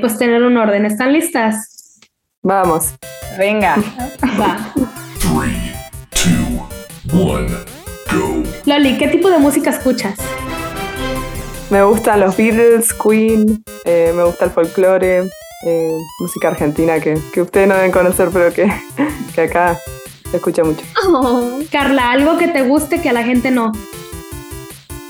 pues 0.00 0.16
tener 0.16 0.42
un 0.42 0.56
orden. 0.56 0.86
¿Están 0.86 1.12
listas? 1.12 1.72
Vamos. 2.44 2.94
Venga. 3.38 3.76
Va. 4.40 4.74
Loli, 8.66 8.98
¿qué 8.98 9.06
tipo 9.06 9.30
de 9.30 9.38
música 9.38 9.70
escuchas? 9.70 10.18
Me 11.70 11.84
gustan 11.84 12.18
los 12.18 12.36
Beatles, 12.36 12.92
Queen, 12.94 13.62
eh, 13.84 14.12
me 14.16 14.24
gusta 14.24 14.46
el 14.46 14.50
folclore, 14.50 15.20
eh, 15.66 15.98
música 16.18 16.48
argentina 16.48 16.98
que, 16.98 17.14
ustedes 17.40 17.68
no 17.68 17.76
deben 17.76 17.92
conocer, 17.92 18.30
pero 18.32 18.52
que, 18.52 18.64
acá 19.40 19.78
se 20.28 20.36
escucha 20.36 20.64
mucho. 20.64 20.84
Oh. 21.06 21.60
Carla, 21.70 22.10
algo 22.10 22.38
que 22.38 22.48
te 22.48 22.62
guste 22.62 23.00
que 23.00 23.08
a 23.08 23.12
la 23.12 23.22
gente 23.22 23.52
no. 23.52 23.70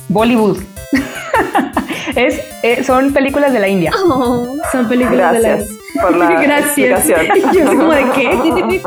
Bollywood. 0.08 0.58
es, 2.14 2.40
eh, 2.62 2.84
son 2.84 3.14
películas 3.14 3.54
de 3.54 3.58
la 3.58 3.68
India. 3.68 3.90
Oh, 4.04 4.54
son 4.70 4.86
películas 4.86 5.32
de 5.32 5.38
la 5.40 5.56
India. 5.56 5.81
Por 6.00 6.16
la 6.16 6.40
Gracias. 6.42 7.06
Yo 7.54 7.66
como 7.66 7.92
de 7.92 8.04
qué. 8.14 8.80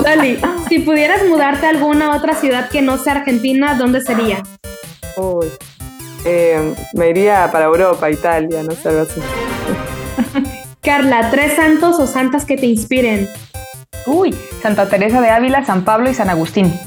Lali, 0.02 0.38
si 0.68 0.80
pudieras 0.80 1.26
mudarte 1.28 1.66
a 1.66 1.70
alguna 1.70 2.14
otra 2.14 2.34
ciudad 2.34 2.68
que 2.70 2.82
no 2.82 2.98
sea 2.98 3.14
Argentina, 3.14 3.74
¿dónde 3.74 4.00
sería? 4.00 4.42
Uy, 5.16 5.46
eh, 6.24 6.74
me 6.94 7.10
iría 7.10 7.48
para 7.52 7.66
Europa, 7.66 8.10
Italia, 8.10 8.62
no 8.62 8.72
sé, 8.72 8.88
algo 8.88 9.02
así. 9.02 9.20
Carla, 10.80 11.30
tres 11.30 11.54
santos 11.54 11.98
o 11.98 12.06
santas 12.06 12.44
que 12.44 12.56
te 12.56 12.66
inspiren. 12.66 13.28
Uy, 14.06 14.34
Santa 14.60 14.88
Teresa 14.88 15.20
de 15.22 15.30
Ávila, 15.30 15.64
San 15.64 15.84
Pablo 15.84 16.10
y 16.10 16.14
San 16.14 16.28
Agustín. 16.28 16.78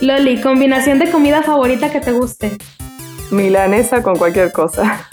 Loli, 0.00 0.40
combinación 0.40 0.98
de 0.98 1.08
comida 1.10 1.42
favorita 1.42 1.92
que 1.92 2.00
te 2.00 2.10
guste. 2.10 2.56
Milanesa 3.30 4.02
con 4.02 4.16
cualquier 4.16 4.50
cosa. 4.50 5.08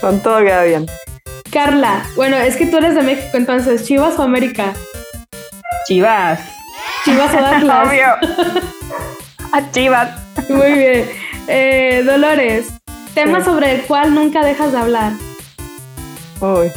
Con 0.00 0.20
todo 0.20 0.38
queda 0.38 0.64
bien. 0.64 0.86
Carla, 1.50 2.04
bueno, 2.14 2.36
es 2.36 2.56
que 2.56 2.66
tú 2.66 2.76
eres 2.76 2.94
de 2.94 3.02
México, 3.02 3.36
entonces, 3.36 3.84
¿Chivas 3.84 4.18
o 4.18 4.22
América? 4.22 4.74
Chivas. 5.86 6.40
Chivas 7.04 7.34
o 7.34 7.38
Atlas. 7.38 7.88
Obvio. 7.88 8.62
A 9.52 9.70
Chivas. 9.70 10.10
Muy 10.48 10.72
bien. 10.72 11.10
Eh, 11.48 12.02
Dolores, 12.04 12.68
tema 13.14 13.42
sobre 13.42 13.74
el 13.76 13.82
cual 13.82 14.14
nunca 14.14 14.42
dejas 14.44 14.72
de 14.72 14.78
hablar. 14.78 15.12
Uy. 16.40 16.70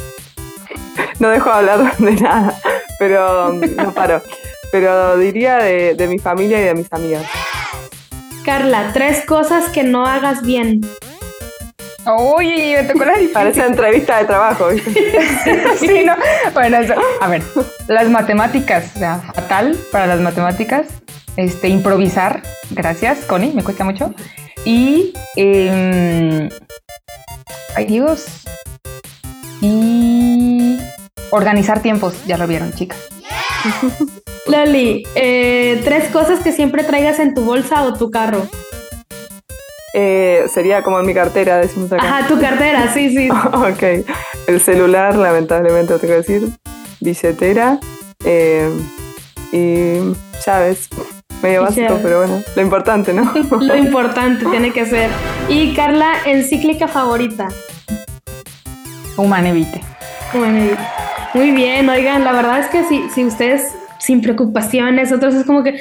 No 1.18 1.28
dejo 1.28 1.50
de 1.50 1.54
hablar 1.54 1.96
de 1.98 2.12
nada, 2.12 2.54
pero 2.98 3.52
no 3.52 3.92
paro. 3.92 4.22
Pero 4.72 5.18
diría 5.18 5.58
de, 5.58 5.94
de 5.94 6.06
mi 6.08 6.18
familia 6.18 6.60
y 6.60 6.64
de 6.64 6.74
mis 6.74 6.90
amigas. 6.92 7.26
Carla, 8.44 8.90
tres 8.94 9.24
cosas 9.26 9.68
que 9.68 9.82
no 9.82 10.06
hagas 10.06 10.42
bien. 10.42 10.80
Uy, 12.06 12.74
me 12.76 12.82
tocó 12.84 13.04
la 13.04 13.14
Parece 13.32 13.64
entrevista 13.64 14.18
de 14.18 14.24
trabajo. 14.24 14.70
sí, 15.78 16.04
no. 16.04 16.14
Bueno, 16.52 16.78
a 17.20 17.28
ver, 17.28 17.42
las 17.86 18.08
matemáticas, 18.10 18.92
o 18.96 18.98
sea, 18.98 19.18
fatal 19.34 19.76
para 19.90 20.06
las 20.06 20.20
matemáticas. 20.20 20.86
Este, 21.36 21.68
improvisar, 21.68 22.42
gracias, 22.70 23.20
Connie, 23.24 23.52
me 23.54 23.62
cuesta 23.62 23.84
mucho. 23.84 24.14
Y, 24.64 25.14
eh, 25.36 26.48
ay 27.74 27.86
Dios, 27.86 28.26
y 29.62 30.78
organizar 31.30 31.80
tiempos, 31.80 32.26
ya 32.26 32.36
lo 32.36 32.46
vieron, 32.46 32.72
chicas. 32.72 32.98
Lali, 34.46 35.04
eh, 35.14 35.80
tres 35.84 36.10
cosas 36.10 36.40
que 36.40 36.52
siempre 36.52 36.84
traigas 36.84 37.20
en 37.20 37.32
tu 37.32 37.44
bolsa 37.44 37.84
o 37.84 37.94
tu 37.94 38.10
carro. 38.10 38.46
Eh, 39.94 40.46
sería 40.52 40.82
como 40.82 40.98
en 41.00 41.06
mi 41.06 41.14
cartera, 41.14 41.58
decimos 41.58 41.92
acá. 41.92 42.02
Ajá, 42.02 42.28
tu 42.28 42.40
cartera, 42.40 42.92
sí, 42.92 43.10
sí. 43.10 43.28
ok. 43.52 44.06
El 44.46 44.60
celular, 44.60 45.16
lamentablemente, 45.16 45.98
tengo 45.98 46.00
que 46.00 46.18
decir. 46.18 46.48
Billetera. 47.00 47.78
Eh, 48.24 48.70
y 49.52 49.98
llaves. 50.44 50.88
Medio 51.42 51.62
básico, 51.62 51.98
pero 52.02 52.18
bueno. 52.18 52.40
Lo 52.54 52.62
importante, 52.62 53.12
¿no? 53.12 53.32
lo 53.60 53.76
importante 53.76 54.46
tiene 54.46 54.72
que 54.72 54.86
ser. 54.86 55.10
Y 55.48 55.74
Carla, 55.74 56.14
encíclica 56.24 56.88
favorita. 56.88 57.48
Humanevite. 59.16 59.82
Humanevite. 60.32 60.82
Muy 61.34 61.50
bien, 61.50 61.88
oigan, 61.88 62.24
la 62.24 62.32
verdad 62.32 62.60
es 62.60 62.66
que 62.66 62.84
si, 62.84 63.08
si 63.10 63.24
ustedes 63.24 63.74
sin 64.02 64.20
preocupaciones, 64.20 65.12
otros 65.12 65.34
es 65.34 65.44
como 65.44 65.62
que 65.62 65.80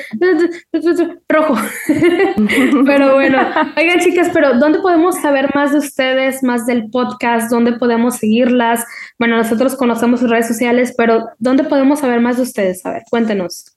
rojo. 1.28 1.56
pero 2.86 3.14
bueno, 3.16 3.40
oigan 3.78 4.00
chicas, 4.00 4.30
pero 4.32 4.60
¿dónde 4.60 4.80
podemos 4.80 5.20
saber 5.20 5.50
más 5.56 5.72
de 5.72 5.80
ustedes, 5.80 6.44
más 6.44 6.68
del 6.68 6.92
podcast? 6.92 7.50
¿Dónde 7.50 7.74
podemos 7.74 8.18
seguirlas? 8.18 8.86
Bueno, 9.18 9.38
nosotros 9.38 9.76
conocemos 9.76 10.20
sus 10.20 10.30
redes 10.30 10.48
sociales, 10.48 10.94
pero 10.96 11.30
¿dónde 11.40 11.64
podemos 11.64 12.00
saber 12.00 12.22
más 12.22 12.38
de 12.38 12.44
ustedes? 12.44 12.86
A 12.86 12.92
ver, 12.92 13.04
cuéntenos. 13.10 13.76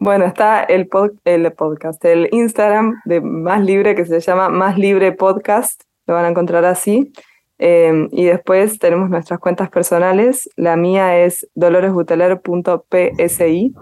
Bueno, 0.00 0.24
está 0.24 0.64
el, 0.64 0.88
el 1.24 1.52
podcast, 1.52 2.04
el 2.04 2.28
Instagram 2.32 3.00
de 3.04 3.20
Más 3.20 3.62
Libre 3.62 3.94
que 3.94 4.04
se 4.04 4.18
llama 4.18 4.48
Más 4.48 4.76
Libre 4.76 5.12
Podcast, 5.12 5.82
lo 6.08 6.14
van 6.14 6.24
a 6.24 6.28
encontrar 6.30 6.64
así. 6.64 7.12
Em, 7.64 8.08
y 8.10 8.24
después 8.24 8.80
tenemos 8.80 9.08
nuestras 9.08 9.38
cuentas 9.38 9.70
personales. 9.70 10.50
La 10.56 10.74
mía 10.74 11.16
es 11.18 11.48
doloresbuteler.psi 11.54 13.74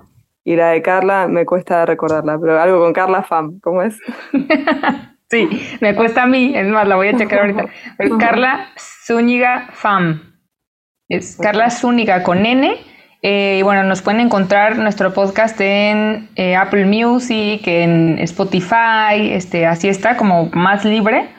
y 0.44 0.56
la 0.56 0.68
de 0.68 0.82
Carla 0.82 1.26
me 1.28 1.46
cuesta 1.46 1.86
recordarla, 1.86 2.38
pero 2.38 2.60
algo 2.60 2.78
con 2.78 2.92
Carla 2.92 3.22
Fam, 3.22 3.58
¿cómo 3.60 3.80
es? 3.80 3.98
sí, 5.30 5.48
me 5.80 5.96
cuesta 5.96 6.24
a 6.24 6.26
mí, 6.26 6.52
es 6.54 6.68
más, 6.68 6.86
la 6.86 6.96
voy 6.96 7.08
a 7.08 7.16
checar 7.16 7.40
ahorita. 7.40 7.70
Carla 8.20 8.68
Zúñiga 8.76 9.70
Fam. 9.72 10.34
Es 11.08 11.38
Carla 11.40 11.70
Zúñiga 11.70 12.22
con 12.22 12.44
N. 12.44 12.76
Eh, 13.22 13.56
y 13.60 13.62
bueno, 13.62 13.82
nos 13.84 14.02
pueden 14.02 14.20
encontrar 14.20 14.76
nuestro 14.76 15.14
podcast 15.14 15.58
en 15.58 16.28
eh, 16.36 16.54
Apple 16.54 16.84
Music, 16.84 17.62
en 17.66 18.18
Spotify, 18.18 19.32
este, 19.32 19.64
así 19.64 19.88
está, 19.88 20.18
como 20.18 20.50
más 20.52 20.84
libre 20.84 21.30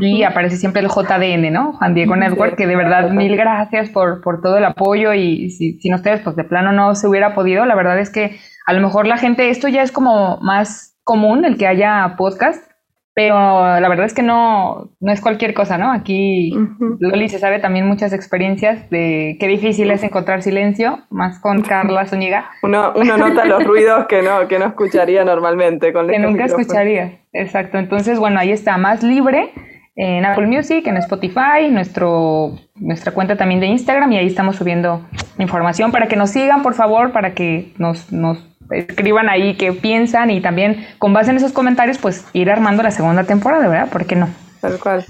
y 0.00 0.22
aparece 0.22 0.56
siempre 0.56 0.82
el 0.82 0.88
JDN, 0.88 1.52
¿no? 1.52 1.72
Juan 1.74 1.94
Diego 1.94 2.16
Network, 2.16 2.56
que 2.56 2.66
de 2.66 2.76
verdad 2.76 3.10
mil 3.10 3.36
gracias 3.36 3.90
por, 3.90 4.20
por 4.20 4.40
todo 4.40 4.58
el 4.58 4.64
apoyo 4.64 5.12
y 5.14 5.50
si, 5.50 5.78
sin 5.80 5.94
ustedes 5.94 6.20
pues 6.20 6.36
de 6.36 6.44
plano 6.44 6.72
no 6.72 6.94
se 6.94 7.08
hubiera 7.08 7.34
podido, 7.34 7.64
la 7.66 7.74
verdad 7.74 7.98
es 7.98 8.10
que 8.10 8.38
a 8.66 8.72
lo 8.72 8.80
mejor 8.80 9.06
la 9.06 9.16
gente, 9.16 9.50
esto 9.50 9.68
ya 9.68 9.82
es 9.82 9.92
como 9.92 10.38
más 10.40 10.98
común 11.04 11.44
el 11.44 11.56
que 11.56 11.68
haya 11.68 12.14
podcast, 12.18 12.68
pero 13.14 13.34
la 13.80 13.88
verdad 13.88 14.04
es 14.04 14.12
que 14.12 14.22
no, 14.22 14.90
no 15.00 15.12
es 15.12 15.22
cualquier 15.22 15.54
cosa, 15.54 15.78
¿no? 15.78 15.90
Aquí 15.90 16.52
Loli 16.98 17.30
se 17.30 17.38
sabe 17.38 17.60
también 17.60 17.86
muchas 17.86 18.12
experiencias 18.12 18.90
de 18.90 19.38
qué 19.40 19.46
difícil 19.46 19.90
es 19.90 20.02
encontrar 20.02 20.42
silencio, 20.42 20.98
más 21.08 21.38
con 21.38 21.62
Carla 21.62 22.04
Zúñiga. 22.06 22.50
Uno, 22.62 22.92
uno 22.94 23.16
nota 23.16 23.46
los 23.46 23.64
ruidos 23.66 24.06
que 24.06 24.20
no, 24.20 24.46
que 24.48 24.58
no 24.58 24.66
escucharía 24.66 25.24
normalmente. 25.24 25.94
Con 25.94 26.08
que 26.08 26.18
nunca 26.18 26.44
escucharía, 26.44 27.20
exacto. 27.32 27.78
Entonces, 27.78 28.18
bueno, 28.18 28.38
ahí 28.38 28.50
está, 28.50 28.76
más 28.76 29.02
libre 29.02 29.50
en 29.96 30.26
Apple 30.26 30.46
Music, 30.46 30.86
en 30.86 30.98
Spotify, 30.98 31.70
nuestro, 31.70 32.58
nuestra 32.74 33.12
cuenta 33.12 33.36
también 33.36 33.60
de 33.60 33.66
Instagram 33.66 34.12
y 34.12 34.18
ahí 34.18 34.26
estamos 34.26 34.56
subiendo 34.56 35.06
información 35.38 35.90
para 35.90 36.06
que 36.06 36.16
nos 36.16 36.30
sigan, 36.30 36.62
por 36.62 36.74
favor, 36.74 37.12
para 37.12 37.32
que 37.32 37.72
nos, 37.78 38.12
nos 38.12 38.38
escriban 38.70 39.30
ahí 39.30 39.54
qué 39.54 39.72
piensan 39.72 40.30
y 40.30 40.42
también 40.42 40.86
con 40.98 41.14
base 41.14 41.30
en 41.30 41.38
esos 41.38 41.52
comentarios, 41.52 41.96
pues 41.96 42.26
ir 42.34 42.50
armando 42.50 42.82
la 42.82 42.90
segunda 42.90 43.24
temporada, 43.24 43.66
¿verdad? 43.68 43.88
¿Por 43.90 44.06
qué 44.06 44.16
no? 44.16 44.28
Tal 44.60 44.78
cual. 44.78 45.04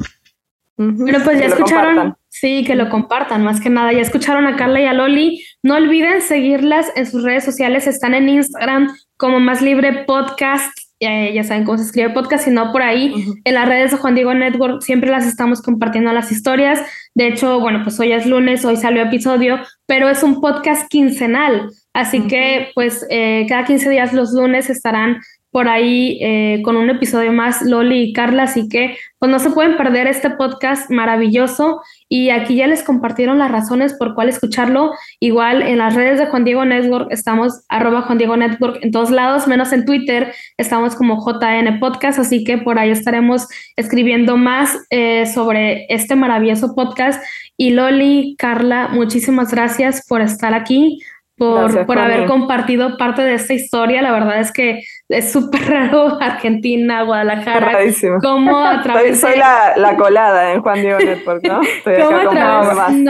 Bueno, 0.76 1.18
pues 1.24 1.40
ya 1.40 1.46
escucharon, 1.46 2.16
sí, 2.28 2.62
que 2.64 2.76
lo 2.76 2.90
compartan, 2.90 3.42
más 3.42 3.60
que 3.60 3.70
nada, 3.70 3.92
ya 3.92 4.02
escucharon 4.02 4.46
a 4.46 4.56
Carla 4.56 4.80
y 4.80 4.84
a 4.84 4.92
Loli. 4.92 5.42
No 5.62 5.74
olviden 5.74 6.20
seguirlas 6.20 6.92
en 6.94 7.06
sus 7.06 7.24
redes 7.24 7.44
sociales, 7.44 7.86
están 7.86 8.14
en 8.14 8.28
Instagram 8.28 8.88
como 9.16 9.40
Más 9.40 9.62
Libre 9.62 10.04
Podcast 10.04 10.85
ya, 11.00 11.44
saben 11.44 11.64
cómo 11.64 11.76
se 11.76 11.84
escribe 11.84 12.10
podcast, 12.10 12.44
sino 12.44 12.72
por 12.72 12.82
ahí 12.82 13.26
en 13.44 13.54
las 13.54 13.68
redes 13.68 13.90
de 13.90 13.98
Juan 13.98 14.14
Diego 14.14 14.32
Network 14.32 14.82
siempre 14.82 15.10
las 15.10 15.26
estamos 15.26 15.60
compartiendo 15.60 16.12
las 16.12 16.32
historias. 16.32 16.80
De 17.14 17.28
hecho, 17.28 17.60
bueno, 17.60 17.80
pues 17.82 18.00
hoy 18.00 18.12
es 18.12 18.26
lunes, 18.26 18.64
hoy 18.64 18.76
salió 18.76 19.02
episodio, 19.02 19.58
pero 19.86 20.08
es 20.08 20.22
un 20.22 20.40
podcast 20.40 20.88
quincenal. 20.88 21.70
Así 21.92 22.26
que, 22.26 22.70
pues, 22.74 23.06
eh, 23.10 23.46
cada 23.48 23.64
15 23.64 23.90
días 23.90 24.12
los 24.12 24.32
lunes 24.32 24.70
estarán 24.70 25.20
por 25.56 25.68
ahí 25.68 26.18
eh, 26.20 26.60
con 26.62 26.76
un 26.76 26.90
episodio 26.90 27.32
más, 27.32 27.62
Loli 27.62 28.02
y 28.02 28.12
Carla, 28.12 28.42
así 28.42 28.68
que 28.68 28.98
pues 29.18 29.32
no 29.32 29.38
se 29.38 29.48
pueden 29.48 29.78
perder 29.78 30.06
este 30.06 30.28
podcast 30.28 30.90
maravilloso 30.90 31.80
y 32.10 32.28
aquí 32.28 32.56
ya 32.56 32.66
les 32.66 32.82
compartieron 32.82 33.38
las 33.38 33.50
razones 33.50 33.94
por 33.94 34.14
cuál 34.14 34.28
escucharlo. 34.28 34.92
Igual 35.18 35.62
en 35.62 35.78
las 35.78 35.94
redes 35.94 36.18
de 36.18 36.26
Juan 36.26 36.44
Diego 36.44 36.66
Network 36.66 37.10
estamos 37.10 37.64
arroba 37.70 38.02
Juan 38.02 38.18
Diego 38.18 38.36
Network 38.36 38.80
en 38.82 38.90
todos 38.90 39.10
lados, 39.10 39.48
menos 39.48 39.72
en 39.72 39.86
Twitter, 39.86 40.30
estamos 40.58 40.94
como 40.94 41.24
JN 41.24 41.80
Podcast, 41.80 42.18
así 42.18 42.44
que 42.44 42.58
por 42.58 42.78
ahí 42.78 42.90
estaremos 42.90 43.48
escribiendo 43.76 44.36
más 44.36 44.76
eh, 44.90 45.24
sobre 45.24 45.86
este 45.88 46.16
maravilloso 46.16 46.74
podcast. 46.74 47.24
Y 47.56 47.70
Loli, 47.70 48.36
Carla, 48.36 48.88
muchísimas 48.92 49.52
gracias 49.52 50.04
por 50.06 50.20
estar 50.20 50.52
aquí 50.52 50.98
por, 51.36 51.86
por 51.86 51.98
haber 51.98 52.26
compartido 52.26 52.96
parte 52.96 53.22
de 53.22 53.34
esta 53.34 53.54
historia. 53.54 54.02
La 54.02 54.12
verdad 54.12 54.40
es 54.40 54.52
que 54.52 54.82
es 55.08 55.32
súper 55.32 55.62
raro 55.68 56.18
Argentina, 56.20 57.02
Guadalajara. 57.02 57.72
Rarísimo. 57.72 58.18
Cómo 58.20 58.58
a 58.58 58.82
través 58.82 59.20
soy, 59.20 59.38
la, 59.38 59.74
la, 59.76 59.96
colada 59.96 60.52
en 60.52 60.62
Juan 60.62 60.80
Diego 60.80 60.98
Network, 60.98 61.42
¿no? 61.46 61.60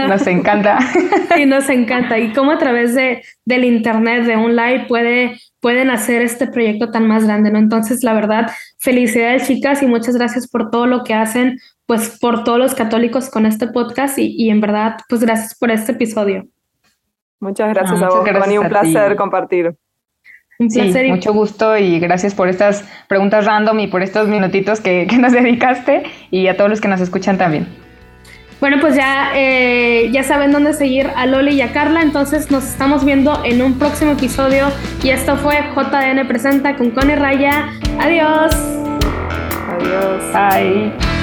Nos 0.08 0.26
encanta. 0.26 0.78
Sí, 1.34 1.46
nos 1.46 1.68
encanta. 1.68 2.18
Y 2.18 2.32
cómo 2.32 2.52
a 2.52 2.58
través 2.58 2.94
de, 2.94 3.22
del 3.44 3.64
internet, 3.64 4.24
de 4.24 4.36
un 4.36 4.56
live, 4.56 4.86
puede, 4.88 5.38
pueden 5.60 5.90
hacer 5.90 6.22
este 6.22 6.46
proyecto 6.46 6.90
tan 6.90 7.06
más 7.06 7.24
grande, 7.24 7.50
¿no? 7.50 7.58
Entonces, 7.58 8.02
la 8.02 8.12
verdad, 8.12 8.50
felicidades, 8.78 9.46
chicas, 9.46 9.82
y 9.82 9.86
muchas 9.86 10.16
gracias 10.16 10.48
por 10.48 10.70
todo 10.70 10.86
lo 10.86 11.02
que 11.02 11.14
hacen, 11.14 11.58
pues 11.86 12.18
por 12.20 12.44
todos 12.44 12.58
los 12.58 12.74
católicos 12.74 13.30
con 13.30 13.46
este 13.46 13.68
podcast 13.68 14.18
y, 14.18 14.34
y 14.36 14.50
en 14.50 14.60
verdad, 14.60 14.96
pues 15.08 15.22
gracias 15.22 15.56
por 15.58 15.70
este 15.70 15.92
episodio. 15.92 16.46
Muchas 17.40 17.68
gracias 17.68 18.02
a 18.02 18.08
vos, 18.08 18.24
gracias 18.24 18.58
un 18.58 18.68
placer 18.68 19.16
compartir. 19.16 19.76
Un 20.58 20.68
placer. 20.68 21.08
mucho 21.08 21.32
gusto 21.32 21.76
y 21.76 21.98
gracias 21.98 22.34
por 22.34 22.48
estas 22.48 22.84
preguntas 23.08 23.44
random 23.44 23.80
y 23.80 23.86
por 23.88 24.02
estos 24.02 24.28
minutitos 24.28 24.80
que, 24.80 25.06
nos 25.18 25.32
dedicaste 25.40 26.04
y 26.30 26.46
a 26.46 26.56
todos 26.56 26.70
los 26.70 26.80
que 26.80 26.88
nos 26.88 27.00
escuchan 27.00 27.38
también. 27.38 27.66
Bueno, 28.58 28.78
pues 28.80 28.96
ya, 28.96 29.32
eh, 29.34 30.08
ya 30.12 30.22
saben 30.22 30.50
dónde 30.50 30.72
seguir 30.72 31.10
a 31.14 31.26
Loli 31.26 31.56
y 31.56 31.60
a 31.60 31.72
Carla, 31.72 32.00
entonces 32.00 32.50
nos 32.50 32.64
estamos 32.64 33.04
viendo 33.04 33.44
en 33.44 33.60
un 33.60 33.78
próximo 33.78 34.12
episodio 34.12 34.68
y 35.02 35.10
esto 35.10 35.36
fue 35.36 35.56
JN 35.74 36.26
Presenta 36.26 36.74
con 36.74 36.90
Cone 36.90 37.16
Raya. 37.16 37.68
Adiós. 38.00 38.54
Adiós. 39.68 40.22
Bye. 40.32 41.15